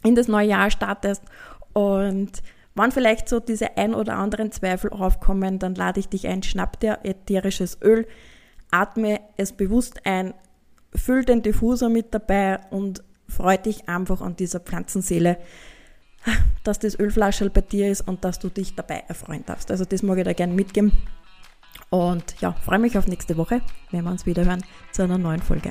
in 0.02 0.16
das 0.16 0.28
neue 0.28 0.48
Jahr 0.48 0.70
startest. 0.70 1.22
Und 1.72 2.42
wenn 2.74 2.92
vielleicht 2.92 3.28
so 3.28 3.38
diese 3.38 3.76
ein 3.76 3.94
oder 3.94 4.16
anderen 4.16 4.50
Zweifel 4.50 4.90
aufkommen, 4.90 5.60
dann 5.60 5.76
lade 5.76 6.00
ich 6.00 6.08
dich 6.08 6.26
ein, 6.26 6.42
schnapp 6.42 6.80
dir 6.80 6.98
ätherisches 7.04 7.78
Öl, 7.82 8.06
atme 8.70 9.20
es 9.36 9.52
bewusst 9.52 10.06
ein, 10.06 10.34
füll 10.92 11.24
den 11.24 11.42
Diffuser 11.42 11.88
mit 11.88 12.12
dabei 12.12 12.58
und 12.70 13.04
freu 13.28 13.56
dich 13.56 13.88
einfach 13.88 14.22
an 14.22 14.34
dieser 14.34 14.60
Pflanzenseele, 14.60 15.38
dass 16.64 16.80
das 16.80 16.98
Ölflaschel 16.98 17.50
bei 17.50 17.60
dir 17.60 17.90
ist 17.90 18.06
und 18.08 18.24
dass 18.24 18.40
du 18.40 18.48
dich 18.48 18.74
dabei 18.74 19.04
erfreuen 19.06 19.44
darfst. 19.46 19.70
Also 19.70 19.84
das 19.84 20.02
mag 20.02 20.18
ich 20.18 20.24
dir 20.24 20.34
gerne 20.34 20.54
mitgeben. 20.54 20.92
Und 21.90 22.40
ja, 22.40 22.52
freue 22.52 22.78
mich 22.78 22.98
auf 22.98 23.06
nächste 23.06 23.36
Woche, 23.36 23.62
wenn 23.90 24.04
wir 24.04 24.10
uns 24.10 24.26
wieder 24.26 24.44
hören 24.44 24.64
zu 24.92 25.02
einer 25.02 25.18
neuen 25.18 25.42
Folge. 25.42 25.70